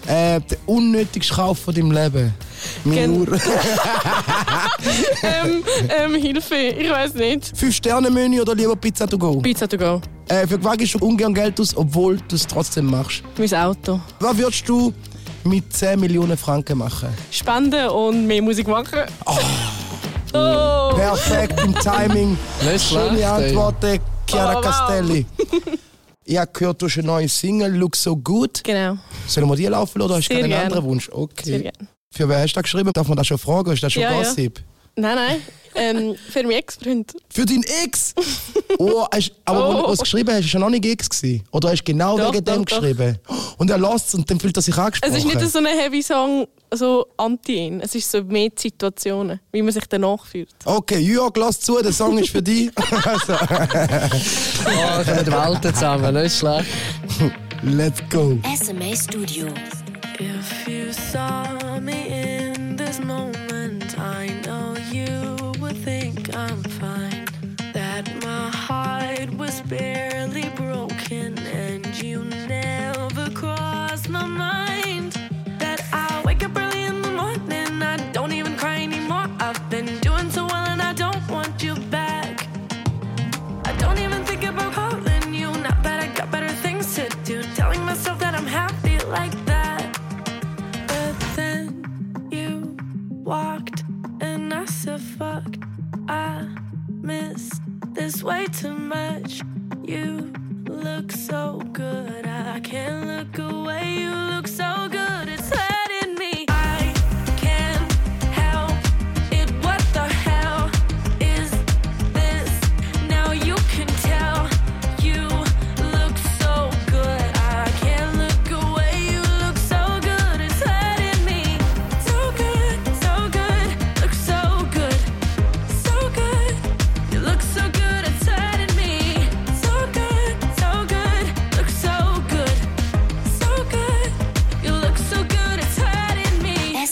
Äh, 0.07 0.40
der 0.40 0.57
unnötigste 0.66 1.35
Kauf 1.35 1.59
von 1.59 1.75
deinem 1.75 1.90
Leben. 1.90 2.33
Meine 2.85 3.00
Gen- 3.00 3.21
Uhr. 3.21 3.26
ähm, 5.23 5.64
ähm, 5.88 6.14
Hilfe. 6.21 6.55
Ich 6.57 6.90
weiß 6.90 7.14
nicht. 7.14 7.57
Fünf 7.57 7.75
Sterne 7.76 8.11
Menü 8.11 8.40
oder 8.40 8.55
lieber 8.55 8.76
Pizza 8.76 9.07
to 9.07 9.19
go? 9.19 9.40
Pizza 9.40 9.69
to 9.69 9.76
go. 9.76 10.00
Äh, 10.28 10.47
für 10.47 10.62
was 10.62 10.76
gibst 10.76 10.95
du 10.95 10.99
ungern 10.99 11.33
Geld 11.35 11.61
aus, 11.61 11.76
obwohl 11.76 12.19
du 12.28 12.37
es 12.37 12.47
trotzdem 12.47 12.87
machst? 12.87 13.23
Mein 13.38 13.55
Auto. 13.55 14.00
Was 14.21 14.37
würdest 14.37 14.69
du 14.69 14.93
mit 15.45 15.73
10 15.73 15.99
Millionen 16.00 16.37
Franken 16.37 16.78
machen? 16.78 17.09
Spenden 17.31 17.88
und 17.88 18.26
mehr 18.26 18.43
Musik 18.43 18.69
machen. 18.69 19.00
Oh. 19.25 20.95
Perfekt 20.95 21.61
im 21.64 21.75
Timing. 21.75 22.37
Schöne. 22.78 23.26
Antworten, 23.26 24.00
Chiara 24.26 24.52
Oh, 24.52 24.55
wow. 24.57 24.62
Castelli. 24.62 25.26
Ich 26.31 26.37
habe 26.37 26.50
gehört, 26.52 26.83
du 26.83 26.87
hast 26.87 26.99
eine 26.99 27.07
neue 27.07 27.26
Single, 27.26 27.73
Look 27.75 27.97
So 27.97 28.14
Good. 28.14 28.62
Genau. 28.62 28.99
Sollen 29.26 29.49
wir 29.49 29.57
die 29.57 29.64
laufen 29.64 30.02
oder 30.02 30.17
hast 30.17 30.28
du 30.28 30.37
einen 30.37 30.52
anderen 30.52 30.85
Wunsch? 30.85 31.07
Sehr 31.07 31.17
Okay. 31.17 31.71
Für 32.11 32.28
wen 32.28 32.37
hast 32.37 32.50
du 32.50 32.55
das 32.57 32.64
geschrieben? 32.64 32.93
Darf 32.93 33.09
man 33.09 33.17
das 33.17 33.28
schon 33.28 33.38
fragen? 33.38 33.73
Ist 33.73 33.83
das 33.83 33.95
schon 33.95 34.02
Ja, 34.02 34.11
ja. 34.12 34.50
Nein, 35.00 35.14
nein. 35.14 35.43
Ähm, 35.75 36.17
für 36.31 36.43
meinen 36.43 36.52
Ex-Freund. 36.59 37.12
Für 37.31 37.45
deinen 37.47 37.64
Ex? 37.85 38.14
Oh, 38.81 39.07
hast, 39.12 39.33
aber 39.45 39.69
Oh. 39.71 39.75
wo 39.83 39.87
du 39.88 39.93
es 39.95 39.99
geschrieben 40.00 40.31
hast, 40.33 40.45
ist 40.45 40.55
er 40.55 40.61
noch 40.61 40.69
nicht 40.71 40.85
Ex 40.85 41.09
gewesen? 41.09 41.43
Oder 41.50 41.71
hast 41.71 41.81
du 41.81 41.85
genau 41.85 42.17
Doch, 42.17 42.33
wegen 42.33 42.45
dem 42.45 42.64
doch, 42.64 42.76
doch. 42.76 42.81
geschrieben? 42.81 43.19
Und 43.57 43.71
er 43.71 43.78
lässt 43.78 44.09
es 44.09 44.14
und 44.14 44.31
dann 44.31 44.38
fühlt 44.38 44.57
er 44.57 44.62
sich 44.62 44.76
angesprochen. 44.76 45.12
Es 45.12 45.19
ist 45.19 45.26
nicht 45.26 45.40
so 45.50 45.59
ein 45.59 45.67
heavy 45.67 46.00
Song, 46.02 46.47
so 46.73 47.07
anti 47.17 47.55
ihn. 47.57 47.81
Es 47.81 47.95
ist 47.97 48.09
so 48.11 48.23
mehr 48.23 48.50
die 48.50 48.61
Situationen, 48.62 49.40
wie 49.52 49.62
man 49.62 49.73
sich 49.73 49.85
danach 49.88 50.25
fühlt. 50.26 50.50
Okay, 50.64 50.99
Jörg, 51.00 51.33
lass 51.37 51.61
zu, 51.61 51.81
der 51.83 51.93
Song 51.93 52.19
ist 52.19 52.31
für 52.31 52.43
dich. 52.43 52.71
also, 53.05 53.33
Oh, 53.33 55.05
kommen 55.05 55.25
die 55.25 55.33
Welten 55.33 55.75
zusammen, 55.75 56.14
nicht 56.23 56.37
schlecht. 56.38 56.67
let's 57.62 58.00
go. 58.11 58.38
SMA 58.57 58.95
Studio. 58.95 59.47
If 60.21 60.69
you 60.69 60.93
saw 60.93 61.81
me 61.81 62.07
in 62.55 62.76
this 62.76 63.00
moment, 63.00 63.97
I 63.99 64.26
barely 69.69 70.49
broken, 70.57 71.39
and 71.39 72.03
you 72.03 72.25
never 72.25 73.29
crossed 73.31 74.09
my 74.09 74.25
mind. 74.25 75.13
That 75.59 75.83
I 75.93 76.23
wake 76.25 76.43
up 76.43 76.57
early 76.57 76.85
in 76.85 77.03
the 77.03 77.11
morning, 77.11 77.83
I 77.83 77.97
don't 78.13 78.33
even 78.33 78.57
cry 78.57 78.83
anymore. 78.83 79.27
I've 79.39 79.69
been 79.69 79.99
doing 80.01 80.31
so 80.31 80.47
well, 80.47 80.67
and 80.69 80.81
I 80.81 80.95
don't 80.95 81.29
want 81.29 81.63
you 81.63 81.75
back. 81.91 82.49
I 83.67 83.73
don't 83.79 83.99
even 83.99 84.25
think 84.25 84.45
about 84.45 84.73
calling 84.73 85.35
you, 85.35 85.51
not 85.59 85.83
that 85.83 86.01
I 86.01 86.07
got 86.15 86.31
better 86.31 86.49
things 86.49 86.95
to 86.95 87.09
do. 87.25 87.43
Telling 87.55 87.83
myself 87.85 88.19
that 88.21 88.35
I'm 88.35 88.47
happy 88.47 88.99
like 89.07 89.37
that, 89.45 90.01
but 90.87 91.37
then 91.37 91.85
you 92.31 92.75
walked, 93.23 93.85
and 94.21 94.55
I 94.55 94.65
said, 94.65 95.01
fuck, 95.01 95.57
I 96.09 96.49
missed 96.89 97.61
this 97.93 98.23
way 98.23 98.47
too 98.47 98.73
much. 98.73 99.43
You 99.88 100.30
look 100.66 101.11
so 101.11 101.62
good, 101.73 102.26
I 102.26 102.61
can't 102.61 103.07
look 103.07 103.38
away. 103.38 104.00
You 104.00 104.11
look 104.11 104.47
so 104.47 104.87
good, 104.90 105.08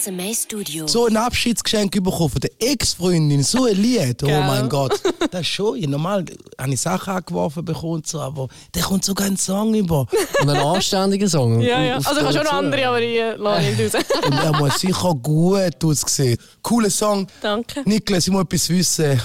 SMA 0.06 0.32
Studio. 0.34 0.86
So 0.86 1.06
ein 1.06 1.16
Abschiedsgeschenk 1.16 1.90
bekommen 1.90 2.30
von 2.30 2.40
der 2.40 2.50
Ex-Freundin, 2.60 3.42
so 3.42 3.64
ein 3.64 3.74
Lied. 3.74 4.22
Oh 4.22 4.28
mein 4.28 4.68
Gott. 4.68 5.00
Das 5.32 5.40
ist 5.40 5.48
schon, 5.48 5.80
normal 5.80 6.24
habe 6.60 6.72
ich 6.72 6.80
Sachen 6.80 7.12
angeworfen 7.12 7.64
bekommen, 7.64 8.02
so, 8.06 8.20
aber 8.20 8.46
der 8.72 8.84
kommt 8.84 9.04
sogar 9.04 9.26
einen 9.26 9.36
Song 9.36 9.74
über. 9.74 10.06
Und 10.40 10.48
ein 10.48 10.56
anständiger 10.58 11.28
Song. 11.28 11.60
Ja, 11.60 11.82
ja. 11.82 11.96
Also 11.96 12.12
ich 12.12 12.22
habe 12.22 12.32
schon 12.34 12.44
noch 12.44 12.52
andere, 12.52 12.86
aber 12.86 13.02
ich 13.02 13.18
äh, 13.18 13.34
lasse 13.34 13.68
nicht 13.68 13.96
raus. 13.96 14.04
Und 14.26 14.32
er 14.32 14.52
muss 14.52 14.78
sicher 14.78 15.14
gut 15.14 15.84
aussehen. 15.84 16.38
Cooler 16.62 16.90
Song. 16.90 17.26
Danke. 17.42 17.82
Niklas, 17.84 18.28
ich 18.28 18.32
muss 18.32 18.42
etwas 18.42 18.68
wissen. 18.68 19.20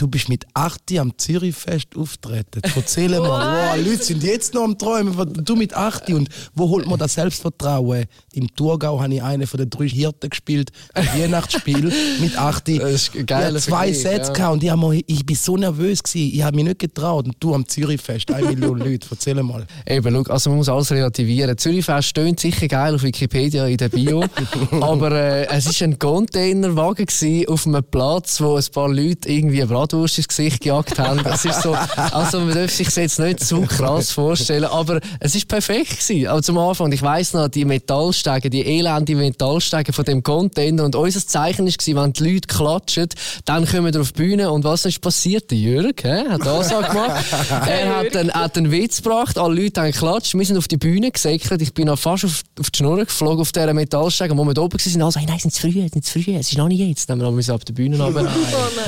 Du 0.00 0.08
bist 0.08 0.30
mit 0.30 0.46
8 0.54 0.98
am 0.98 1.12
Zürichfest 1.18 1.88
auftreten. 1.94 2.62
Erzähl 2.74 3.10
mal, 3.10 3.76
wow, 3.76 3.86
Leute 3.86 4.02
sind 4.02 4.22
jetzt 4.22 4.54
noch 4.54 4.62
am 4.62 4.78
Träumen. 4.78 5.14
Du 5.44 5.56
mit 5.56 5.74
8 5.74 6.08
und 6.14 6.30
wo 6.54 6.70
holt 6.70 6.86
man 6.86 6.98
das 6.98 7.12
Selbstvertrauen? 7.12 8.06
Im 8.32 8.48
Thurgau 8.56 8.98
habe 8.98 9.12
ich 9.12 9.22
einen 9.22 9.46
von 9.46 9.58
den 9.58 9.68
drei 9.68 9.86
Hirten 9.86 10.30
gespielt, 10.30 10.70
ein 10.94 11.06
Weihnachtsspiel 11.06 11.92
mit 12.18 12.34
8. 12.34 12.68
Das 12.80 12.92
ist 12.92 13.14
ein 13.14 13.26
ich 13.28 13.34
hatte 13.34 13.56
zwei 13.56 13.92
Sätze 13.92 14.32
ja. 14.38 14.48
und 14.48 14.62
ich, 14.62 14.70
hab 14.70 14.78
mal, 14.78 14.98
ich 15.06 15.26
bin 15.26 15.36
so 15.36 15.56
nervös 15.58 16.02
gewesen. 16.02 16.34
Ich 16.34 16.42
habe 16.42 16.56
mich 16.56 16.64
nicht 16.64 16.78
getraut. 16.78 17.26
Und 17.26 17.36
du 17.38 17.54
am 17.54 17.68
Zürichfest, 17.68 18.30
eine 18.30 18.46
Million 18.46 18.78
Leute. 18.78 19.06
Erzähl 19.10 19.42
mal. 19.42 19.66
Eben, 19.86 20.14
schau, 20.14 20.32
also 20.32 20.48
man 20.48 20.58
muss 20.60 20.70
alles 20.70 20.90
relativieren. 20.92 21.58
Zürichfest 21.58 22.08
stöhnt 22.08 22.40
sicher 22.40 22.68
geil 22.68 22.94
auf 22.94 23.02
Wikipedia 23.02 23.66
in 23.66 23.76
der 23.76 23.90
Bio, 23.90 24.24
aber 24.80 25.12
äh, 25.12 25.46
es 25.48 25.66
war 25.66 25.88
ein 25.88 25.98
Containerwagen 25.98 27.06
auf 27.48 27.66
einem 27.66 27.84
Platz, 27.84 28.40
wo 28.40 28.56
ein 28.56 28.64
paar 28.72 28.88
Leute 28.88 29.28
irgendwie 29.28 29.60
eine 29.60 29.68
Bratwurst 29.90 30.18
ins 30.18 30.28
Gesicht 30.28 30.60
gejagt 30.60 30.98
haben. 30.98 31.22
Das 31.22 31.44
ist 31.44 31.62
so, 31.62 31.76
also 32.12 32.40
man 32.40 32.54
darf 32.54 32.70
sich 32.70 32.86
das 32.86 32.96
jetzt 32.96 33.18
nicht 33.18 33.40
so 33.40 33.62
krass 33.62 34.12
vorstellen, 34.12 34.64
aber 34.64 35.00
es 35.18 35.34
ist 35.34 35.48
perfekt 35.48 36.00
gewesen. 36.00 36.28
Aber 36.28 36.42
zum 36.42 36.58
Anfang, 36.58 36.92
ich 36.92 37.02
weiss 37.02 37.32
noch, 37.32 37.48
die 37.48 37.64
Metallstege, 37.64 38.50
die 38.50 38.64
elende 38.64 39.14
Metallstege 39.14 39.92
von 39.92 40.04
dem 40.04 40.22
Container 40.22 40.84
und 40.84 40.94
unser 40.94 41.26
Zeichen 41.26 41.66
war, 41.66 42.04
wenn 42.04 42.12
die 42.12 42.24
Leute 42.24 42.48
klatschen, 42.48 43.08
dann 43.44 43.66
kommen 43.66 43.92
wir 43.92 44.00
auf 44.00 44.12
die 44.12 44.22
Bühne 44.22 44.50
und 44.50 44.64
was 44.64 44.84
ist 44.84 45.00
passiert? 45.00 45.50
Der 45.50 45.58
Jürg, 45.58 46.02
hä, 46.04 46.24
hat 46.28 46.46
Ansage 46.46 46.88
gemacht. 46.88 47.24
er 47.66 47.96
hat 47.96 48.16
einen, 48.16 48.32
hat 48.32 48.56
einen 48.56 48.70
Witz 48.70 49.02
gebracht, 49.02 49.38
alle 49.38 49.62
Leute 49.62 49.80
haben 49.80 49.90
geklatscht, 49.90 50.34
wir 50.34 50.46
sind 50.46 50.56
auf 50.56 50.68
die 50.68 50.76
Bühne 50.76 51.10
gesäckert, 51.10 51.60
ich 51.62 51.74
bin 51.74 51.86
noch 51.86 51.98
fast 51.98 52.24
auf, 52.24 52.42
auf 52.58 52.70
die 52.70 52.78
Schnur 52.78 52.98
geflogen, 52.98 53.40
auf 53.40 53.52
dieser 53.52 53.74
Metallstege, 53.74 54.36
wo 54.36 54.44
wir 54.44 54.54
da 54.54 54.62
oben 54.62 54.78
waren, 54.78 55.02
alle 55.02 55.12
so, 55.12 55.20
hey, 55.20 55.26
nein, 55.26 55.36
es 55.36 55.42
sind 55.42 55.54
zu 55.54 55.60
früh, 55.62 55.82
es 55.84 55.92
sind 55.92 56.04
zu 56.04 56.20
früh, 56.20 56.34
es 56.34 56.50
ist 56.50 56.58
noch 56.58 56.68
nicht 56.68 56.80
jetzt. 56.80 57.10
Dann 57.10 57.22
haben 57.22 57.36
wir 57.36 57.54
auf 57.54 57.64
die 57.64 57.72
Bühne 57.72 58.00
runter. 58.00 58.22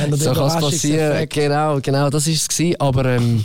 Den 0.02 0.16
So 0.16 0.32
kann 0.32 0.46
es 0.46 0.54
passieren. 0.54 0.91
Überraschungseffekt? 0.94 1.34
Genau, 1.34 1.80
genau, 1.80 2.10
das 2.10 2.26
war 2.26 2.34
es. 2.34 2.80
Aber 2.80 3.04
ähm, 3.06 3.44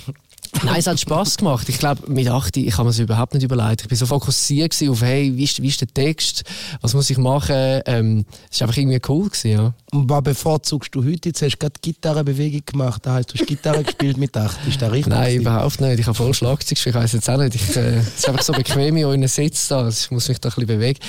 nein, 0.64 0.76
es 0.80 0.88
hat 0.88 1.00
Spass 1.00 1.38
gemacht. 1.38 1.68
Ich 1.70 1.78
glaube, 1.80 2.10
mit 2.12 2.28
8, 2.28 2.58
ich 2.58 2.74
habe 2.74 2.84
mir 2.84 2.90
das 2.90 3.00
überhaupt 3.00 3.34
nicht 3.34 3.44
überlegt. 3.44 3.84
Ich 3.86 3.92
war 3.92 3.98
so 3.98 4.06
fokussiert 4.06 4.76
auf, 4.90 5.02
hey, 5.02 5.32
wie 5.36 5.44
ist, 5.44 5.62
wie 5.62 5.68
ist 5.68 5.82
der 5.82 5.88
Text, 5.88 6.44
was 6.82 6.94
muss 6.94 7.10
ich 7.10 7.18
machen. 7.18 7.82
Ähm, 7.86 8.26
es 8.52 8.60
war 8.60 8.68
einfach 8.68 8.78
irgendwie 8.82 9.00
cool. 9.08 9.30
Gewesen, 9.30 9.52
ja. 9.52 9.74
Und 9.92 10.10
was 10.10 10.24
bevorzugst 10.24 10.94
du 10.94 11.04
heute? 11.04 11.30
Jetzt 11.30 11.42
hast 11.42 11.54
du 11.54 11.58
gerade 11.58 11.74
Gitarrenbewegung 11.82 12.62
gemacht. 12.66 13.06
Das 13.06 13.14
heisst, 13.14 13.34
du 13.34 13.40
hast 13.40 13.48
Gitarre 13.48 13.84
gespielt 13.84 14.18
mit 14.18 14.36
8. 14.36 14.68
Ist 14.68 14.82
das 14.82 14.92
richtig? 14.92 15.14
Nein, 15.14 15.38
überhaupt 15.42 15.82
nicht. 15.82 16.00
Ich 16.00 16.06
habe 16.06 16.16
voll 16.16 16.34
Schlagzeug 16.34 16.70
gespielt. 16.76 16.96
Ich 16.96 17.02
weiss 17.02 17.14
jetzt 17.14 17.30
auch 17.30 17.38
nicht. 17.38 17.56
Ich, 17.56 17.76
äh, 17.76 17.98
es 17.98 18.16
ist 18.20 18.28
einfach 18.30 18.44
so 18.44 18.54
bequem 18.54 18.98
in 18.98 19.06
euren 19.06 19.28
Sitz 19.28 19.68
da. 19.68 19.88
Ich 19.88 20.12
muss 20.12 20.28
mich 20.28 20.40
da 20.40 20.50
ein 20.50 20.56
bisschen 20.56 20.68
bewegen. 20.68 21.00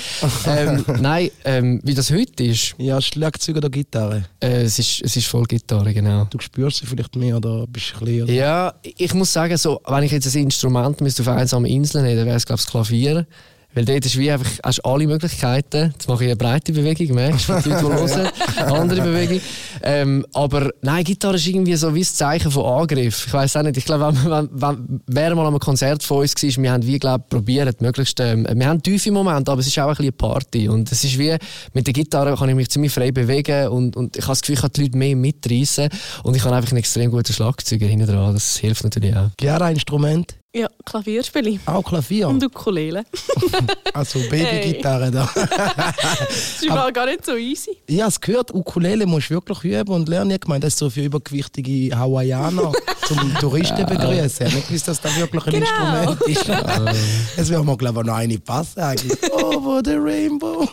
Ähm, 0.45 0.85
nein, 1.01 1.29
ähm, 1.45 1.79
wie 1.83 1.93
das 1.93 2.11
heute 2.11 2.43
ist, 2.43 2.75
Ja, 2.77 3.01
Schlagzeug 3.01 3.57
oder 3.57 3.69
Gitarre? 3.69 4.25
äh, 4.41 4.63
es 4.63 4.79
ist, 4.79 5.01
es 5.01 5.15
ist 5.15 5.27
voll 5.27 5.43
Gitarre, 5.45 5.93
genau. 5.93 6.25
Du 6.29 6.39
spürst 6.39 6.77
sie 6.77 6.85
vielleicht 6.85 7.15
mehr 7.15 7.37
oder 7.37 7.65
bist 7.67 7.93
du 7.93 7.99
ein 7.99 8.05
bisschen... 8.05 8.35
Ja, 8.35 8.73
ich 8.83 9.13
muss 9.13 9.28
sagen, 9.31 9.57
so, 9.57 9.81
wenn 9.85 10.03
ich 10.03 10.11
jetzt 10.11 10.33
ein 10.35 10.43
Instrument 10.43 11.01
müsste 11.01 11.21
auf 11.23 11.27
einsamen 11.29 11.69
Inseln 11.69 12.05
dann 12.15 12.25
wäre 12.25 12.35
es 12.35 12.45
glaube 12.45 12.59
ich 12.59 12.65
das 12.65 12.71
Klavier. 12.71 13.25
Weil 13.73 13.85
dort 13.85 14.03
ist 14.03 14.17
wie 14.17 14.31
einfach, 14.31 14.49
hast 14.63 14.83
alle 14.83 15.05
Möglichkeiten. 15.05 15.91
Jetzt 15.93 16.07
mache 16.07 16.23
ich 16.23 16.29
eine 16.29 16.35
breite 16.35 16.73
Bewegung, 16.73 17.15
merkst 17.15 17.49
du, 17.49 17.61
die 17.61 17.69
Leute, 17.69 17.85
die 17.85 18.15
hören. 18.15 18.71
Andere 18.71 19.01
Bewegung. 19.01 19.41
Ähm, 19.83 20.25
aber 20.33 20.71
nein, 20.81 21.03
Gitarre 21.03 21.35
ist 21.35 21.45
irgendwie 21.45 21.75
so 21.75 21.93
wie 21.93 21.99
das 21.99 22.15
Zeichen 22.15 22.49
von 22.49 22.65
Angriff. 22.65 23.27
Ich 23.27 23.33
weiß 23.33 23.57
auch 23.57 23.63
nicht. 23.63 23.77
Ich 23.77 23.85
glaube, 23.85 24.07
wenn, 24.07 24.31
wenn, 24.31 24.49
wenn, 24.53 25.01
wer 25.05 25.35
mal 25.35 25.41
an 25.43 25.47
einem 25.49 25.59
Konzert 25.59 26.01
von 26.03 26.21
uns 26.21 26.35
war, 26.35 26.63
wir 26.63 26.71
haben 26.71 26.85
wie, 26.85 26.97
glaube 26.97 27.25
probiert, 27.29 27.79
möglichst, 27.79 28.19
ähm, 28.19 28.47
wir 28.51 28.67
haben 28.67 28.81
tiefe 28.81 29.11
Momente, 29.11 29.51
aber 29.51 29.61
es 29.61 29.67
ist 29.67 29.77
auch 29.77 29.83
ein 29.83 29.89
bisschen 29.89 30.05
eine 30.05 30.11
Party. 30.13 30.67
Und 30.67 30.91
es 30.91 31.03
ist 31.03 31.19
wie, 31.19 31.37
mit 31.73 31.85
der 31.85 31.93
Gitarre 31.93 32.35
kann 32.35 32.49
ich 32.49 32.55
mich 32.55 32.69
ziemlich 32.69 32.91
frei 32.91 33.11
bewegen 33.11 33.67
und, 33.67 33.95
und 33.95 34.17
ich 34.17 34.23
habe 34.23 34.31
das 34.31 34.41
Gefühl, 34.41 34.55
ich 34.55 34.61
kann 34.61 34.71
die 34.75 34.81
Leute 34.81 34.97
mehr 34.97 35.15
mitreißen. 35.15 35.89
Und 36.23 36.35
ich 36.35 36.43
habe 36.43 36.55
einfach 36.55 36.71
einen 36.71 36.79
extrem 36.79 37.11
guten 37.11 37.33
Schlagzeuger 37.33 37.85
hinten 37.85 38.07
dran. 38.07 38.33
Das 38.33 38.57
hilft 38.57 38.83
natürlich 38.83 39.15
auch. 39.15 39.29
Gitarre-Instrument? 39.37 40.35
Ja, 40.55 40.67
Klavier 40.83 41.23
spiele 41.23 41.51
ich. 41.51 41.59
Auch 41.67 41.83
Klavier? 41.83 42.27
Und 42.27 42.43
Ukulele. 42.43 43.03
Also 43.93 44.19
Babygitarre 44.29 45.11
da. 45.11 45.29
Das 45.35 46.61
ist 46.61 46.69
aber 46.69 46.91
gar 46.91 47.05
nicht 47.05 47.23
so 47.25 47.35
easy. 47.35 47.77
Ja, 47.87 48.07
es 48.07 48.19
gehört, 48.19 48.53
Ukulele 48.53 49.05
musst 49.05 49.29
du 49.29 49.35
wirklich 49.35 49.63
üben 49.63 49.91
und 49.93 50.09
lernen. 50.09 50.31
Ich 50.31 50.47
meine, 50.47 50.61
das 50.61 50.73
ist 50.73 50.79
so 50.79 50.89
für 50.89 51.01
übergewichtige 51.01 51.95
Hawaiianer 51.97 52.71
zum 53.07 53.35
Touristen 53.39 53.85
begrüßen. 53.85 54.47
Ich 54.47 54.67
gewusst, 54.67 54.87
dass 54.87 55.01
das 55.01 55.15
wirklich 55.17 55.45
ein 55.47 55.53
Genau. 55.53 56.13
Instrument 56.15 56.21
ist. 56.21 57.37
Es 57.37 57.49
wäre 57.49 57.63
mir, 57.63 57.77
glaube 57.77 57.99
ich, 58.01 58.05
noch 58.07 58.15
eine 58.15 58.39
passen 58.39 58.79
eigentlich. 58.79 59.31
Over 59.31 59.81
the 59.85 59.95
rainbow. 59.95 60.67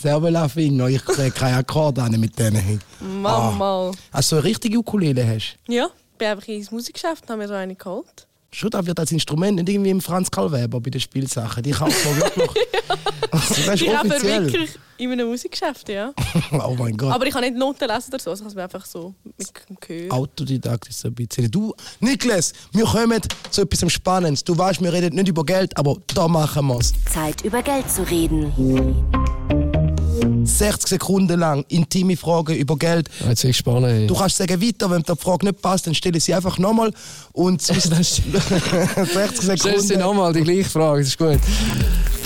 Selber 0.00 0.30
Laffino, 0.30 0.86
ich 0.88 1.04
kriege 1.04 1.30
keine 1.30 1.58
Akkorde 1.58 2.02
an 2.02 2.18
mit 2.18 2.36
denen. 2.38 2.80
Mal, 3.00 3.52
mal. 3.52 3.92
Also 4.10 4.36
eine 4.36 4.44
richtige 4.44 4.78
Ukulele 4.78 5.26
hast 5.26 5.56
Ja, 5.68 5.86
ich 6.12 6.18
bin 6.18 6.28
einfach 6.28 6.48
ins 6.48 6.70
Musikgeschäft 6.70 7.22
und 7.24 7.30
habe 7.30 7.42
mir 7.42 7.48
so 7.48 7.54
eine 7.54 7.74
geholt. 7.76 8.26
Schon, 8.54 8.70
da 8.70 8.86
wird 8.86 9.00
als 9.00 9.10
Instrument 9.10 9.56
nicht 9.56 9.68
irgendwie 9.68 9.90
im 9.90 10.00
Franz 10.00 10.30
Karl 10.30 10.52
Weber 10.52 10.80
bei 10.80 10.88
den 10.90 11.00
Spielsachen. 11.00 11.60
Die 11.64 11.72
kauft 11.72 12.04
man 12.04 12.16
wirklich. 12.20 12.48
Also, 13.32 13.54
das 13.66 13.74
ist 13.74 13.82
Ich 13.82 13.96
habe 13.96 14.08
offiziell. 14.08 14.44
wirklich 14.44 14.70
in 14.96 15.10
einem 15.10 15.26
Musikgeschäft, 15.28 15.88
ja. 15.88 16.12
Oh 16.52 16.76
mein 16.78 16.96
Gott. 16.96 17.12
Aber 17.12 17.26
ich 17.26 17.32
kann 17.32 17.42
nicht 17.42 17.56
Noten 17.56 17.88
lesen 17.88 18.10
oder 18.10 18.18
so, 18.20 18.30
also 18.30 18.34
ich 18.34 18.40
habe 18.42 18.48
es 18.50 18.54
mir 18.54 18.62
einfach 18.62 18.86
so 18.86 19.12
mit 19.24 19.52
dem 19.68 19.76
Gehör. 19.80 20.12
Autodidakt 20.12 20.88
ist 20.88 21.00
so 21.00 21.08
ein 21.08 21.14
bisschen. 21.14 21.50
Du, 21.50 21.74
Niklas, 21.98 22.52
wir 22.70 22.84
kommen 22.84 23.20
zu 23.50 23.62
etwas 23.62 23.92
Spannendes. 23.92 24.44
Du 24.44 24.56
weißt, 24.56 24.80
wir 24.80 24.92
reden 24.92 25.16
nicht 25.16 25.26
über 25.26 25.44
Geld, 25.44 25.76
aber 25.76 25.96
da 26.14 26.28
machen 26.28 26.68
wir 26.68 26.78
es. 26.78 26.92
Zeit 27.12 27.42
über 27.44 27.60
Geld 27.60 27.90
zu 27.90 28.08
reden. 28.08 28.52
60 30.46 30.88
Sekunden 30.88 31.38
lang 31.40 31.64
intime 31.68 32.16
Fragen 32.16 32.54
über 32.56 32.76
Geld. 32.76 33.08
Jetzt 33.28 33.42
gespannt. 33.42 33.86
ey. 33.86 34.06
Du 34.06 34.14
kannst 34.14 34.36
sagen 34.36 34.60
weiter, 34.60 34.90
wenn 34.90 35.02
dir 35.02 35.14
die 35.14 35.20
Frage 35.22 35.46
nicht 35.46 35.60
passt, 35.62 35.86
dann 35.86 35.94
stelle 35.94 36.18
ich 36.18 36.24
sie 36.24 36.34
einfach 36.34 36.58
nochmal. 36.58 36.92
Und 37.32 37.60
sonst 37.62 37.90
60 37.92 38.24
Stellst 39.14 39.42
du 39.42 39.56
Sekunden. 39.56 39.98
nochmal 40.00 40.32
die 40.32 40.42
gleiche 40.42 40.64
Frage, 40.68 41.00
das 41.00 41.08
ist 41.08 41.18
gut. 41.18 41.38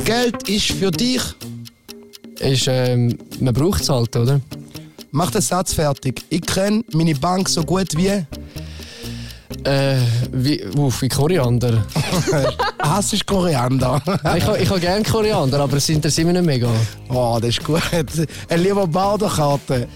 Geld 0.04 0.48
ist 0.48 0.72
für 0.72 0.90
dich. 0.90 1.22
Ist, 2.40 2.66
ähm, 2.68 3.18
man 3.40 3.52
braucht 3.52 3.81
es 3.83 3.88
halt, 3.88 4.14
oder? 4.16 4.40
Mach 5.11 5.31
den 5.31 5.40
Satz 5.40 5.72
fertig. 5.72 6.22
Ich 6.28 6.42
kenne 6.42 6.85
meine 6.92 7.14
Bank 7.14 7.48
so 7.48 7.62
gut 7.64 7.96
wie. 7.96 8.24
Äh, 9.64 9.96
wie, 10.32 10.64
uff, 10.76 11.02
wie 11.02 11.08
Koriander. 11.08 11.84
Hass 12.82 13.12
ist 13.12 13.26
Koriander. 13.26 14.00
Ich 14.36 14.44
habe 14.44 14.58
ich 14.58 14.70
ha 14.70 14.78
gerne 14.78 15.04
Koriander, 15.04 15.60
aber 15.60 15.76
es 15.76 15.88
interessiert 15.88 16.26
mich 16.26 16.36
nicht 16.36 16.46
mega. 16.46 16.68
oh, 17.08 17.38
das 17.40 17.50
ist 17.50 17.64
gut. 17.64 17.82
Ein 18.48 18.62
lieber 18.62 18.86
Baderkarte. 18.86 19.88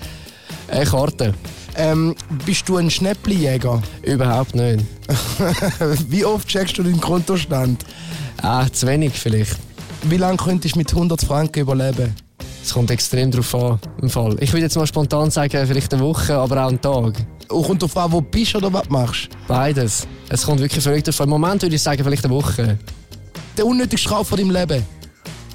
Äh, 0.69 0.85
Karte. 0.85 1.35
Ähm, 1.77 2.15
bist 2.45 2.69
du 2.69 2.77
ein 2.77 2.91
Schnäpplijäger? 2.91 3.83
Überhaupt 4.03 4.55
nicht. 4.55 4.85
Wie 6.09 6.25
oft 6.25 6.49
checkst 6.49 6.77
du 6.79 6.83
deinen 6.83 7.01
Kontostand? 7.01 7.85
Ah, 8.43 8.67
zu 8.71 8.87
wenig 8.87 9.13
vielleicht. 9.13 9.57
Wie 10.05 10.17
lange 10.17 10.37
könntest 10.37 10.75
du 10.75 10.81
mit 10.81 10.93
100 10.93 11.23
Franken 11.23 11.61
überleben? 11.61 12.15
Es 12.63 12.75
kommt 12.75 12.91
extrem 12.91 13.31
drauf 13.31 13.55
an, 13.55 13.79
im 14.01 14.11
Fall. 14.11 14.37
Ich 14.41 14.53
würde 14.53 14.65
jetzt 14.65 14.77
mal 14.77 14.87
spontan 14.87 15.31
sagen, 15.31 15.67
vielleicht 15.67 15.93
eine 15.95 16.03
Woche, 16.03 16.35
aber 16.37 16.65
auch 16.65 16.69
einen 16.69 16.81
Tag. 16.81 17.15
Und 17.49 17.63
kommt 17.65 17.83
darauf 17.83 17.97
an, 17.97 18.13
wo 18.13 18.21
du 18.21 18.27
bist 18.27 18.55
oder 18.55 18.73
was 18.73 18.83
du 18.85 18.93
machst. 18.93 19.29
Beides. 19.47 20.07
Es 20.29 20.45
kommt 20.45 20.61
wirklich 20.61 20.83
drauf 20.83 21.21
an. 21.21 21.25
Im 21.27 21.31
Moment 21.31 21.63
würde 21.63 21.75
ich 21.75 21.83
sagen, 21.83 22.03
vielleicht 22.03 22.25
eine 22.25 22.35
Woche. 22.35 22.79
Der 23.57 23.67
unnötigste 23.67 24.09
Kauf 24.09 24.29
von 24.29 24.39
deinem 24.39 24.51
Leben. 24.51 24.85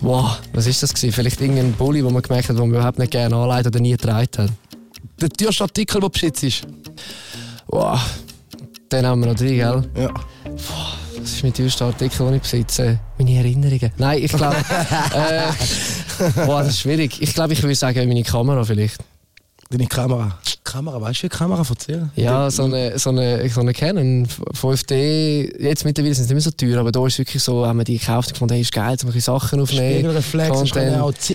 Wow, 0.02 0.39
was 0.54 0.67
ist 0.67 0.84
das 0.84 0.93
gewesen? 0.93 1.12
Vielleicht 1.12 1.41
irgendein 1.41 1.73
Bulli, 1.73 2.04
wo 2.04 2.10
man 2.10 2.21
gemerkt 2.21 2.50
hat, 2.50 2.56
den 2.56 2.69
man 2.69 2.69
überhaupt 2.69 3.00
nicht 3.00 3.12
gerne 3.12 3.36
anlegt 3.36 3.67
oder 3.67 3.80
nie 3.80 3.91
getragen 3.91 4.28
hat. 4.38 4.52
Der 5.19 5.30
teuerste 5.30 5.63
Artikel, 5.63 5.95
den 5.95 6.02
du 6.02 6.10
besitzt. 6.10 6.67
Wow, 7.67 8.00
den 8.91 9.06
haben 9.06 9.21
wir 9.21 9.28
noch 9.28 9.36
drin, 9.36 9.56
gell? 9.56 9.89
Ja. 9.95 10.13
Das 11.19 11.34
ist 11.34 11.43
mein 11.43 11.54
teuerster 11.54 11.86
Artikel, 11.86 12.26
den 12.26 12.36
ich 12.36 12.41
besitze. 12.41 13.00
Meine 13.17 13.36
Erinnerungen. 13.36 13.91
Nein, 13.97 14.23
ich 14.23 14.32
glaube. 14.32 14.56
äh, 15.15 16.45
boah, 16.45 16.60
das 16.60 16.69
ist 16.69 16.82
schwierig. 16.82 17.19
Ich 17.19 17.34
glaube, 17.34 17.54
ich 17.54 17.63
würde 17.63 17.76
sagen, 17.76 18.08
meine 18.08 18.23
Kamera 18.23 18.63
vielleicht. 18.63 19.04
Deine 19.69 19.88
Kamera. 19.88 20.38
Kamera, 20.67 20.99
weißt 21.01 21.19
du, 21.19 21.23
wie 21.23 21.30
Kamera 21.30 21.63
erzählen? 21.67 22.12
Ja, 22.15 22.51
so 22.51 22.63
eine, 22.63 22.99
so 22.99 23.10
eine, 23.10 23.49
so 23.49 23.62
eine 23.62 23.73
Canon 23.73 24.27
5D. 24.27 25.62
Jetzt 25.62 25.86
mittlerweile 25.86 26.13
sind 26.13 26.27
sie 26.27 26.34
nicht 26.34 26.45
mehr 26.45 26.51
so 26.51 26.51
teuer, 26.51 26.80
aber 26.80 26.91
da 26.91 27.06
ist 27.08 27.17
wirklich 27.17 27.41
so, 27.41 27.65
haben 27.65 27.77
wir 27.77 27.86
die 27.86 27.97
gekauft 27.97 28.30
und 28.30 28.34
gefunden, 28.34 28.53
hey, 28.53 28.62
ist 28.62 28.73
geil, 28.73 28.97
um 29.03 29.10
ein 29.10 29.19
Sachen 29.19 29.62
aufnehmen. 29.62 29.93
Spiegelreflex. 29.93 30.51
auch 30.51 30.63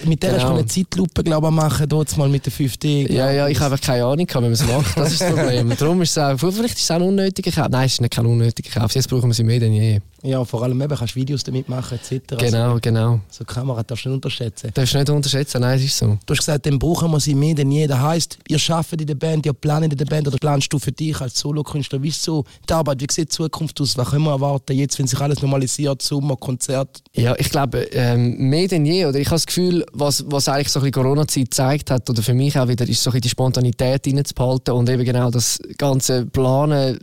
Mit 0.05 0.23
der 0.23 0.31
Genau. 0.33 0.42
hast 0.42 0.49
du 0.51 0.55
eine 0.55 0.66
Zeitlupe, 0.66 1.25
glaube 1.25 1.47
ich, 1.49 1.53
machen, 1.53 1.88
dort 1.88 2.14
mal 2.16 2.29
mit 2.29 2.45
der 2.45 2.53
5D. 2.53 3.11
Ja, 3.11 3.31
ja, 3.31 3.49
ich 3.49 3.59
habe 3.59 3.73
einfach 3.73 3.87
keine 3.87 4.05
Ahnung, 4.05 4.27
wie 4.29 4.40
man 4.40 4.53
es 4.53 4.66
macht. 4.66 4.97
Das 4.97 5.12
ist 5.12 5.23
das 5.23 5.33
Problem. 5.33 5.73
Darum 5.79 6.03
ist 6.03 6.11
es 6.11 6.18
auch, 6.18 6.37
vielleicht 6.38 6.77
ist 6.77 6.85
es 6.85 6.90
auch 6.90 6.97
ein 6.97 7.03
unnötiger 7.03 7.51
Kauf. 7.51 7.68
Nein, 7.71 7.87
es 7.87 7.95
ist 7.95 8.01
nicht 8.03 8.12
kein 8.12 8.27
unnötiger 8.27 8.81
Kauf. 8.81 8.95
Jetzt 8.95 9.09
brauchen 9.09 9.31
wir 9.31 9.35
sie 9.35 9.45
mehr 9.45 9.61
denn 9.61 9.73
je. 9.73 10.01
Ja, 10.25 10.45
vor 10.45 10.62
allem 10.62 10.81
eben 10.81 10.97
kannst 10.97 11.16
du 11.16 11.21
Videos 11.21 11.42
damit 11.42 11.68
machen, 11.68 11.99
etc. 11.99 12.37
Genau, 12.38 12.79
genau. 12.81 13.21
So 13.29 13.45
Kamera 13.45 13.83
darfst 13.83 14.05
du 14.05 14.11
nicht 14.11 14.16
unterschätzen. 14.16 14.71
Darfst 14.73 14.95
du 14.95 14.99
nicht 14.99 15.11
unterschätzen, 15.11 15.61
nein, 15.61 15.79
es 15.79 15.85
ist 15.85 15.99
so. 15.99 16.18
Du 16.25 16.33
hast 16.33 16.38
gesagt, 16.38 16.64
dann 16.64 16.79
brauchen 16.79 17.11
wir 17.11 17.18
sie 17.18 17.35
mehr 17.35 17.55
denn 17.55 17.73
je. 17.73 17.88
Das 17.88 17.99
heisst, 17.99 18.38
ihr 18.47 18.59
arbeitet 18.68 19.01
in 19.01 19.07
der 19.09 19.14
Band, 19.22 19.46
ihr 19.46 19.52
planet 19.52 19.92
in 19.92 19.98
der 19.98 20.04
Band 20.04 20.28
oder 20.28 20.37
planst 20.38 20.72
du 20.72 20.78
für 20.78 20.92
dich 20.92 21.20
als 21.20 21.38
Solokünstler? 21.38 22.02
Wie 22.02 22.08
ist 22.08 22.22
so 22.22 22.44
die 22.68 22.72
Arbeit? 22.74 23.00
Wie 23.00 23.06
sieht 23.11 23.28
die 23.32 23.37
Zukunft 23.37 23.80
aus? 23.80 23.96
Was 23.96 24.11
können 24.11 24.24
wir 24.24 24.32
erwarten 24.32 24.76
jetzt, 24.76 24.98
wenn 24.98 25.06
sich 25.06 25.20
alles 25.20 25.40
normalisiert, 25.40 26.02
Sommer, 26.02 26.37
Konzert? 26.37 27.02
Ja, 27.14 27.35
ich 27.38 27.50
glaube, 27.50 27.82
ähm, 27.92 28.37
mehr 28.37 28.68
denn 28.68 28.85
je, 28.85 29.06
oder 29.06 29.18
ich 29.18 29.26
habe 29.26 29.37
das 29.37 29.46
Gefühl, 29.46 29.87
was, 29.92 30.24
was 30.28 30.48
eigentlich 30.48 30.70
so 30.70 30.80
ein 30.80 30.90
Corona-Zeit 30.90 31.44
gezeigt 31.44 31.90
hat, 31.90 32.11
oder 32.11 32.22
für 32.22 32.35
mich 32.35 32.58
auch 32.58 32.68
wieder, 32.68 32.88
ist 32.88 33.02
so 33.02 33.11
die 33.11 33.28
Spontanität 33.28 34.06
reinzubehalten 34.06 34.74
und 34.74 34.90
eben 34.90 35.04
genau 35.04 35.30
das 35.30 35.58
ganze 35.78 36.26
Planen 36.26 36.98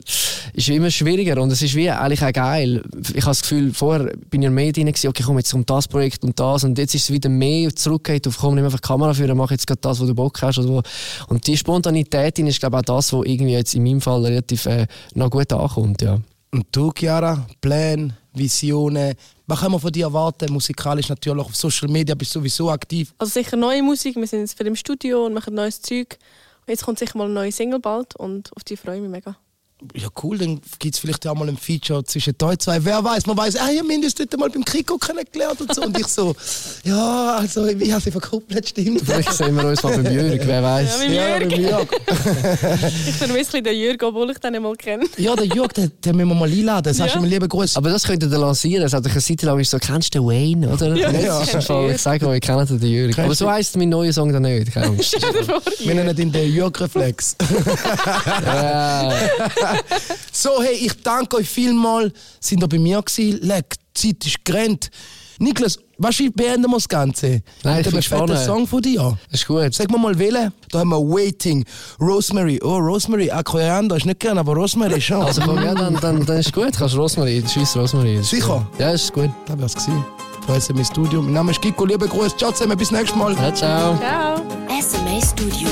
ist 0.53 0.69
immer 0.69 0.91
schwieriger 0.91 1.41
und 1.41 1.51
es 1.51 1.61
ist 1.61 1.75
wie 1.75 1.89
eigentlich 1.89 2.23
auch 2.23 2.33
geil. 2.33 2.83
Ich 3.13 3.21
habe 3.21 3.31
das 3.31 3.41
Gefühl, 3.41 3.73
vorher 3.73 4.11
bin 4.29 4.41
ich 4.41 4.49
mehr 4.49 4.71
drin 4.71 4.87
gewesen, 4.87 5.07
okay, 5.07 5.23
komm 5.25 5.37
jetzt 5.37 5.53
um 5.53 5.65
das 5.65 5.87
Projekt 5.87 6.23
und 6.23 6.39
das 6.39 6.63
und 6.63 6.77
jetzt 6.77 6.95
ist 6.95 7.03
es 7.03 7.11
wieder 7.11 7.29
mehr 7.29 7.73
zurückgeht 7.73 8.27
auf, 8.27 8.37
komm, 8.37 8.55
nimm 8.55 8.65
einfach 8.65 8.79
die 8.79 8.87
Kamera 8.87 9.13
für, 9.13 9.33
mach 9.35 9.51
jetzt 9.51 9.67
gerade 9.67 9.81
das, 9.81 9.99
wo 9.99 10.05
du 10.05 10.13
Bock 10.13 10.41
hast. 10.41 10.59
Oder 10.59 10.69
wo. 10.69 10.81
Und 11.27 11.47
die 11.47 11.57
Spontanität 11.57 12.08
drin 12.09 12.47
ist, 12.47 12.59
glaube 12.59 12.77
ich, 12.77 12.79
auch 12.81 12.97
das, 12.97 13.13
was 13.13 13.25
irgendwie 13.25 13.53
jetzt 13.53 13.73
in 13.75 13.83
meinem 13.83 14.01
Fall 14.01 14.23
relativ 14.25 14.65
äh, 14.65 14.87
noch 15.15 15.29
gut 15.29 15.51
ankommt, 15.51 16.01
ja. 16.01 16.19
Und 16.51 16.65
du, 16.71 16.91
Chiara, 16.97 17.45
Pläne, 17.61 18.17
Visionen, 18.33 19.13
was 19.45 19.59
können 19.59 19.73
wir 19.73 19.79
von 19.79 19.91
dir 19.91 20.05
erwarten? 20.05 20.51
Musikalisch 20.51 21.09
natürlich, 21.09 21.45
auf 21.45 21.55
Social 21.55 21.89
Media 21.89 22.15
bist 22.15 22.33
du 22.33 22.39
sowieso 22.39 22.69
aktiv. 22.69 23.13
Also 23.17 23.33
sicher 23.33 23.55
neue 23.55 23.83
Musik, 23.83 24.15
wir 24.15 24.27
sind 24.27 24.41
jetzt 24.41 24.57
für 24.57 24.63
im 24.63 24.75
Studio 24.75 25.25
und 25.25 25.33
machen 25.33 25.53
neues 25.53 25.81
Zeug. 25.81 26.17
Und 26.61 26.69
jetzt 26.69 26.83
kommt 26.83 26.99
sicher 26.99 27.17
mal 27.17 27.25
eine 27.25 27.33
neue 27.33 27.51
Single 27.51 27.79
bald 27.79 28.15
und 28.15 28.55
auf 28.55 28.63
die 28.63 28.77
freue 28.77 28.95
ich 28.95 29.01
mich 29.01 29.11
mega. 29.11 29.35
Ja, 29.95 30.09
cool, 30.23 30.37
dann 30.37 30.59
gibt 30.79 30.95
es 30.95 30.99
vielleicht 30.99 31.25
auch 31.25 31.35
mal 31.35 31.47
ein 31.47 31.55
Feature 31.55 32.03
zwischen 32.03 32.35
euch 32.43 32.59
zwei. 32.59 32.83
Wer 32.83 33.01
weiß, 33.01 33.25
man 33.27 33.37
weiß, 33.37 33.55
ah, 33.55 33.69
ja, 33.71 33.79
haben 33.79 33.89
uns 34.03 34.13
dort 34.13 34.37
mal 34.37 34.49
beim 34.49 34.65
Kriko 34.65 34.97
kennengelernt 34.97 35.61
und 35.61 35.73
so. 35.73 35.83
Und 35.83 35.97
ich 35.97 36.07
so, 36.07 36.35
ja, 36.83 37.37
also, 37.37 37.65
ich 37.65 37.89
habe 37.91 38.01
sie 38.01 38.11
verkuppelt, 38.11 38.67
stimmt. 38.67 39.01
Vielleicht 39.05 39.31
sehen 39.31 39.55
wir 39.55 39.65
uns 39.65 39.81
mal 39.81 39.97
beim 39.97 40.11
Jürg, 40.13 40.41
wer 40.45 40.61
weiß. 40.63 40.99
Ja, 41.03 41.11
Ja, 41.11 41.37
Jürg. 41.37 41.49
beim 41.49 41.61
Jörg. 41.61 41.87
Ich 43.07 43.15
vermisse 43.15 43.23
ein 43.23 43.33
bisschen 43.35 43.63
den 43.63 43.77
Jürgen, 43.79 44.05
obwohl 44.05 44.29
ich 44.31 44.37
den 44.39 44.51
nicht 44.51 44.61
mal 44.61 44.75
kenne. 44.75 45.05
Ja, 45.17 45.33
der 45.35 45.45
Jörg, 45.45 45.71
den, 45.71 45.91
den 46.03 46.15
müssen 46.17 46.27
wir 46.29 46.35
mal 46.35 46.49
einladen. 46.51 46.97
Du 46.97 47.03
Ja. 47.05 47.19
mir 47.21 47.27
lieber 47.27 47.47
Gruß. 47.47 47.77
Aber 47.77 47.89
das 47.89 48.03
könnte 48.03 48.25
ihr 48.25 48.37
lancieren. 48.37 48.85
Es 48.85 48.91
hat 48.93 49.05
euch 49.05 49.13
eine 49.13 49.21
Zeit 49.21 49.41
lang 49.43 49.59
ist 49.59 49.71
so, 49.71 49.77
kennst 49.79 50.13
du 50.13 50.19
den 50.19 50.27
Wayne, 50.27 50.67
oder? 50.73 50.93
Ja, 50.95 51.09
ja. 51.11 51.41
ist 51.41 51.53
im 51.53 51.61
Fall, 51.61 51.91
ich 51.91 52.01
sage 52.01 52.27
euch, 52.27 52.35
ich 52.37 52.41
kenne 52.41 52.65
den 52.65 52.81
Jürg. 52.81 53.17
Aber 53.17 53.33
so 53.33 53.49
heisst 53.49 53.77
mein 53.77 53.87
neuer 53.89 54.11
Song 54.11 54.33
dann 54.33 54.41
nicht. 54.43 54.73
Keine 54.73 54.87
Angst. 54.87 55.15
Stell 55.17 55.31
dir 55.31 55.43
vor, 55.45 55.61
Wir 55.79 55.95
nennen 55.95 56.17
ihn 56.17 56.31
den 56.33 56.53
Jörg-Reflex. 56.53 57.37
ja. 58.45 59.13
So, 60.31 60.61
hey, 60.61 60.75
ich 60.75 60.93
danke 61.03 61.37
euch 61.37 61.49
vielmals. 61.49 62.13
Sind 62.39 62.63
ihr 62.63 62.67
bei 62.67 62.79
mir 62.79 63.01
gewesen? 63.01 63.39
Leck, 63.41 63.75
die 63.97 64.17
Zeit 64.17 64.25
ist 64.25 64.45
gerannt. 64.45 64.89
Niklas, 65.39 65.77
weißt 65.97 66.19
du, 66.19 66.23
wie 66.25 66.29
beenden 66.29 66.69
wir 66.69 66.75
das 66.75 66.87
Ganze? 66.87 67.41
Nein, 67.63 67.81
ich 67.81 67.89
bin 67.89 68.01
fetten 68.01 68.25
gespannt. 68.25 68.45
Song 68.45 68.67
von 68.67 68.81
dir. 68.81 69.17
Das 69.31 69.41
ist 69.41 69.47
gut. 69.47 69.73
Sag 69.73 69.89
mir 69.89 69.97
mal 69.97 70.17
wählen. 70.19 70.51
Da 70.69 70.79
haben 70.79 70.89
wir 70.89 70.99
Waiting, 70.99 71.65
Rosemary. 71.99 72.59
Oh, 72.61 72.77
Rosemary, 72.77 73.31
ah, 73.31 73.41
Koriander 73.41 73.95
ist 73.95 74.05
nicht 74.05 74.19
gern, 74.19 74.37
aber 74.37 74.53
Rosemary 74.53 74.99
schon. 74.99 75.21
Also 75.21 75.41
komm, 75.41 75.63
ja, 75.63 75.73
dann, 75.73 75.95
dann, 76.01 76.25
dann 76.25 76.37
ist 76.39 76.51
gut. 76.53 76.73
Kannst 76.77 76.97
Rosmarin, 76.97 77.45
tschüss 77.45 77.75
Rosmarin. 77.75 78.21
Sicher? 78.21 78.67
Ja, 78.77 78.91
ist 78.91 79.13
gut. 79.13 79.29
da 79.45 79.57
wär's 79.57 79.75
gewesen. 79.75 80.05
Von 80.45 80.59
SM 80.59 80.83
Studio. 80.83 81.21
Mein 81.21 81.33
Name 81.33 81.51
ist 81.51 81.61
Kiko, 81.61 81.85
liebe 81.85 82.07
Grüße. 82.07 82.35
Ciao 82.35 82.51
zusammen, 82.51 82.77
bis 82.77 82.91
nächstes 82.91 83.17
Mal. 83.17 83.33
Ja, 83.33 83.53
ciao. 83.53 83.97
Ciao. 83.97 84.41
SMA 84.81 85.21
Studio. 85.21 85.69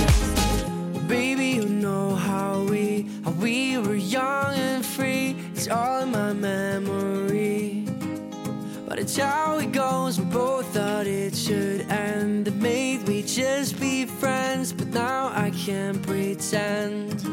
How 9.18 9.58
it 9.58 9.72
goes. 9.72 10.20
We 10.20 10.26
both 10.26 10.68
thought 10.74 11.08
it 11.08 11.36
should 11.36 11.82
end. 11.90 12.48
It 12.48 12.56
made 12.56 13.08
we 13.08 13.24
just 13.24 13.80
be 13.80 14.06
friends. 14.06 14.72
But 14.72 14.88
now 14.88 15.32
I 15.34 15.50
can't 15.50 16.02
pretend. 16.06 17.24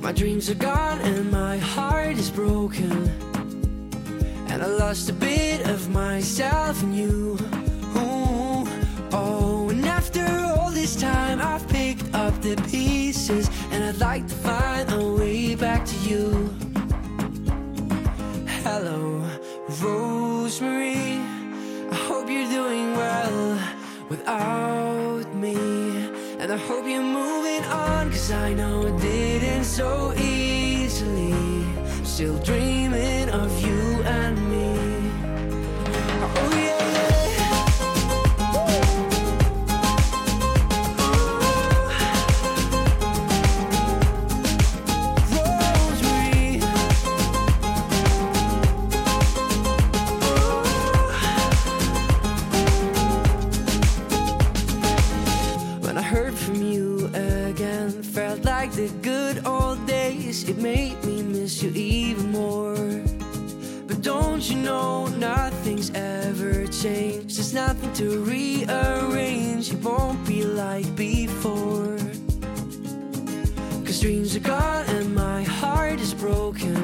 My 0.00 0.12
dreams 0.12 0.48
are 0.48 0.54
gone 0.54 1.00
and 1.00 1.30
my 1.30 1.58
heart 1.58 2.16
is 2.18 2.30
broken. 2.30 3.08
And 4.48 4.62
I 4.62 4.66
lost 4.66 5.10
a 5.10 5.12
bit 5.12 5.66
of 5.66 5.88
myself 5.90 6.82
in 6.82 6.92
you. 6.92 7.38
Ooh, 7.96 8.66
oh, 9.12 9.68
and 9.70 9.84
after 9.86 10.24
all 10.24 10.70
this 10.70 10.94
time, 10.94 11.40
I've 11.40 11.66
picked 11.68 12.14
up 12.14 12.34
the 12.42 12.56
pieces, 12.70 13.48
and 13.70 13.82
I'd 13.82 13.98
like 13.98 14.28
to 14.28 14.34
find 14.34 14.92
a 14.92 15.12
way 15.14 15.54
back 15.54 15.86
to 15.86 15.96
you. 16.08 16.50
Hello, 18.64 19.11
Rosemary. 19.82 21.18
I 21.90 21.94
hope 22.08 22.30
you're 22.30 22.48
doing 22.48 22.92
well 22.96 23.58
without 24.08 25.34
me. 25.34 25.56
And 26.38 26.52
I 26.52 26.56
hope 26.56 26.86
you're 26.86 27.02
moving 27.02 27.64
on, 27.64 28.10
cause 28.10 28.30
I 28.30 28.52
know 28.54 28.86
it 28.86 29.00
didn't 29.00 29.64
so 29.64 30.14
easily. 30.16 31.34
Still 32.04 32.38
dreaming 32.38 33.28
of 33.30 33.50
you 33.64 34.02
and 34.04 34.41
the 58.88 58.98
good 58.98 59.46
old 59.46 59.86
days. 59.86 60.48
It 60.48 60.58
made 60.58 61.04
me 61.04 61.22
miss 61.22 61.62
you 61.62 61.70
even 61.70 62.32
more. 62.32 62.74
But 63.86 64.02
don't 64.02 64.42
you 64.50 64.56
know 64.56 65.06
nothing's 65.06 65.90
ever 65.94 66.66
changed? 66.66 67.36
There's 67.36 67.54
nothing 67.54 67.92
to 68.00 68.24
rearrange. 68.24 69.72
It 69.72 69.80
won't 69.84 70.26
be 70.26 70.42
like 70.42 70.96
before. 70.96 71.96
Cause 73.84 74.00
dreams 74.00 74.34
are 74.34 74.46
gone 74.54 74.86
and 74.96 75.14
my 75.14 75.44
heart 75.44 76.00
is 76.00 76.14
broken. 76.14 76.76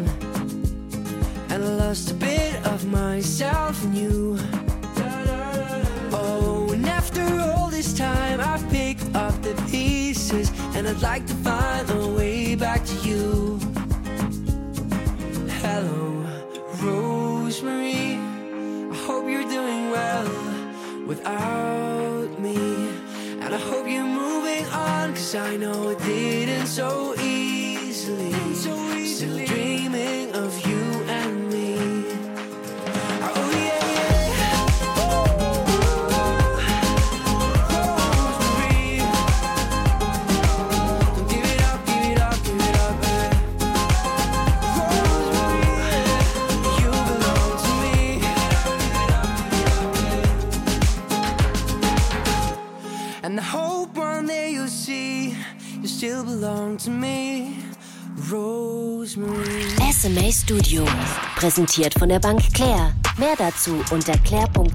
And 1.51 1.65
I 1.65 1.71
lost 1.85 2.13
a 2.13 2.15
bit 2.15 2.55
of 2.65 2.87
myself 2.87 3.83
in 3.85 3.95
you. 3.97 4.39
Oh, 6.13 6.71
and 6.73 6.87
after 6.87 7.25
all 7.41 7.71
this 7.71 7.93
time, 7.93 8.41
I've 8.41 8.69
pieces, 8.71 8.78
I'd 10.89 11.03
like 11.03 11.27
to 11.27 11.35
find 11.35 11.91
a 11.91 12.09
way 12.17 12.55
back 12.55 12.83
to 12.83 12.95
you. 13.07 13.59
Hello, 15.61 16.25
Rosemary. 16.81 18.17
I 18.91 18.97
hope 19.07 19.29
you're 19.29 19.51
doing 19.51 19.91
well 19.91 20.31
without 21.07 22.41
me. 22.41 22.57
And 23.43 23.55
I 23.55 23.59
hope 23.59 23.87
you're 23.87 24.03
moving 24.03 24.65
on, 24.73 25.13
cause 25.13 25.35
I 25.35 25.57
know 25.59 25.91
it 25.91 25.99
didn't 25.99 26.69
so 26.69 27.13
easily. 27.13 27.28
SMA 60.01 60.31
Studio. 60.31 60.85
Präsentiert 61.35 61.93
von 61.99 62.09
der 62.09 62.21
Bank 62.21 62.41
Claire. 62.55 62.93
Mehr 63.17 63.35
dazu 63.37 63.83
unter 63.91 64.17
claire.ch/sma. 64.19 64.69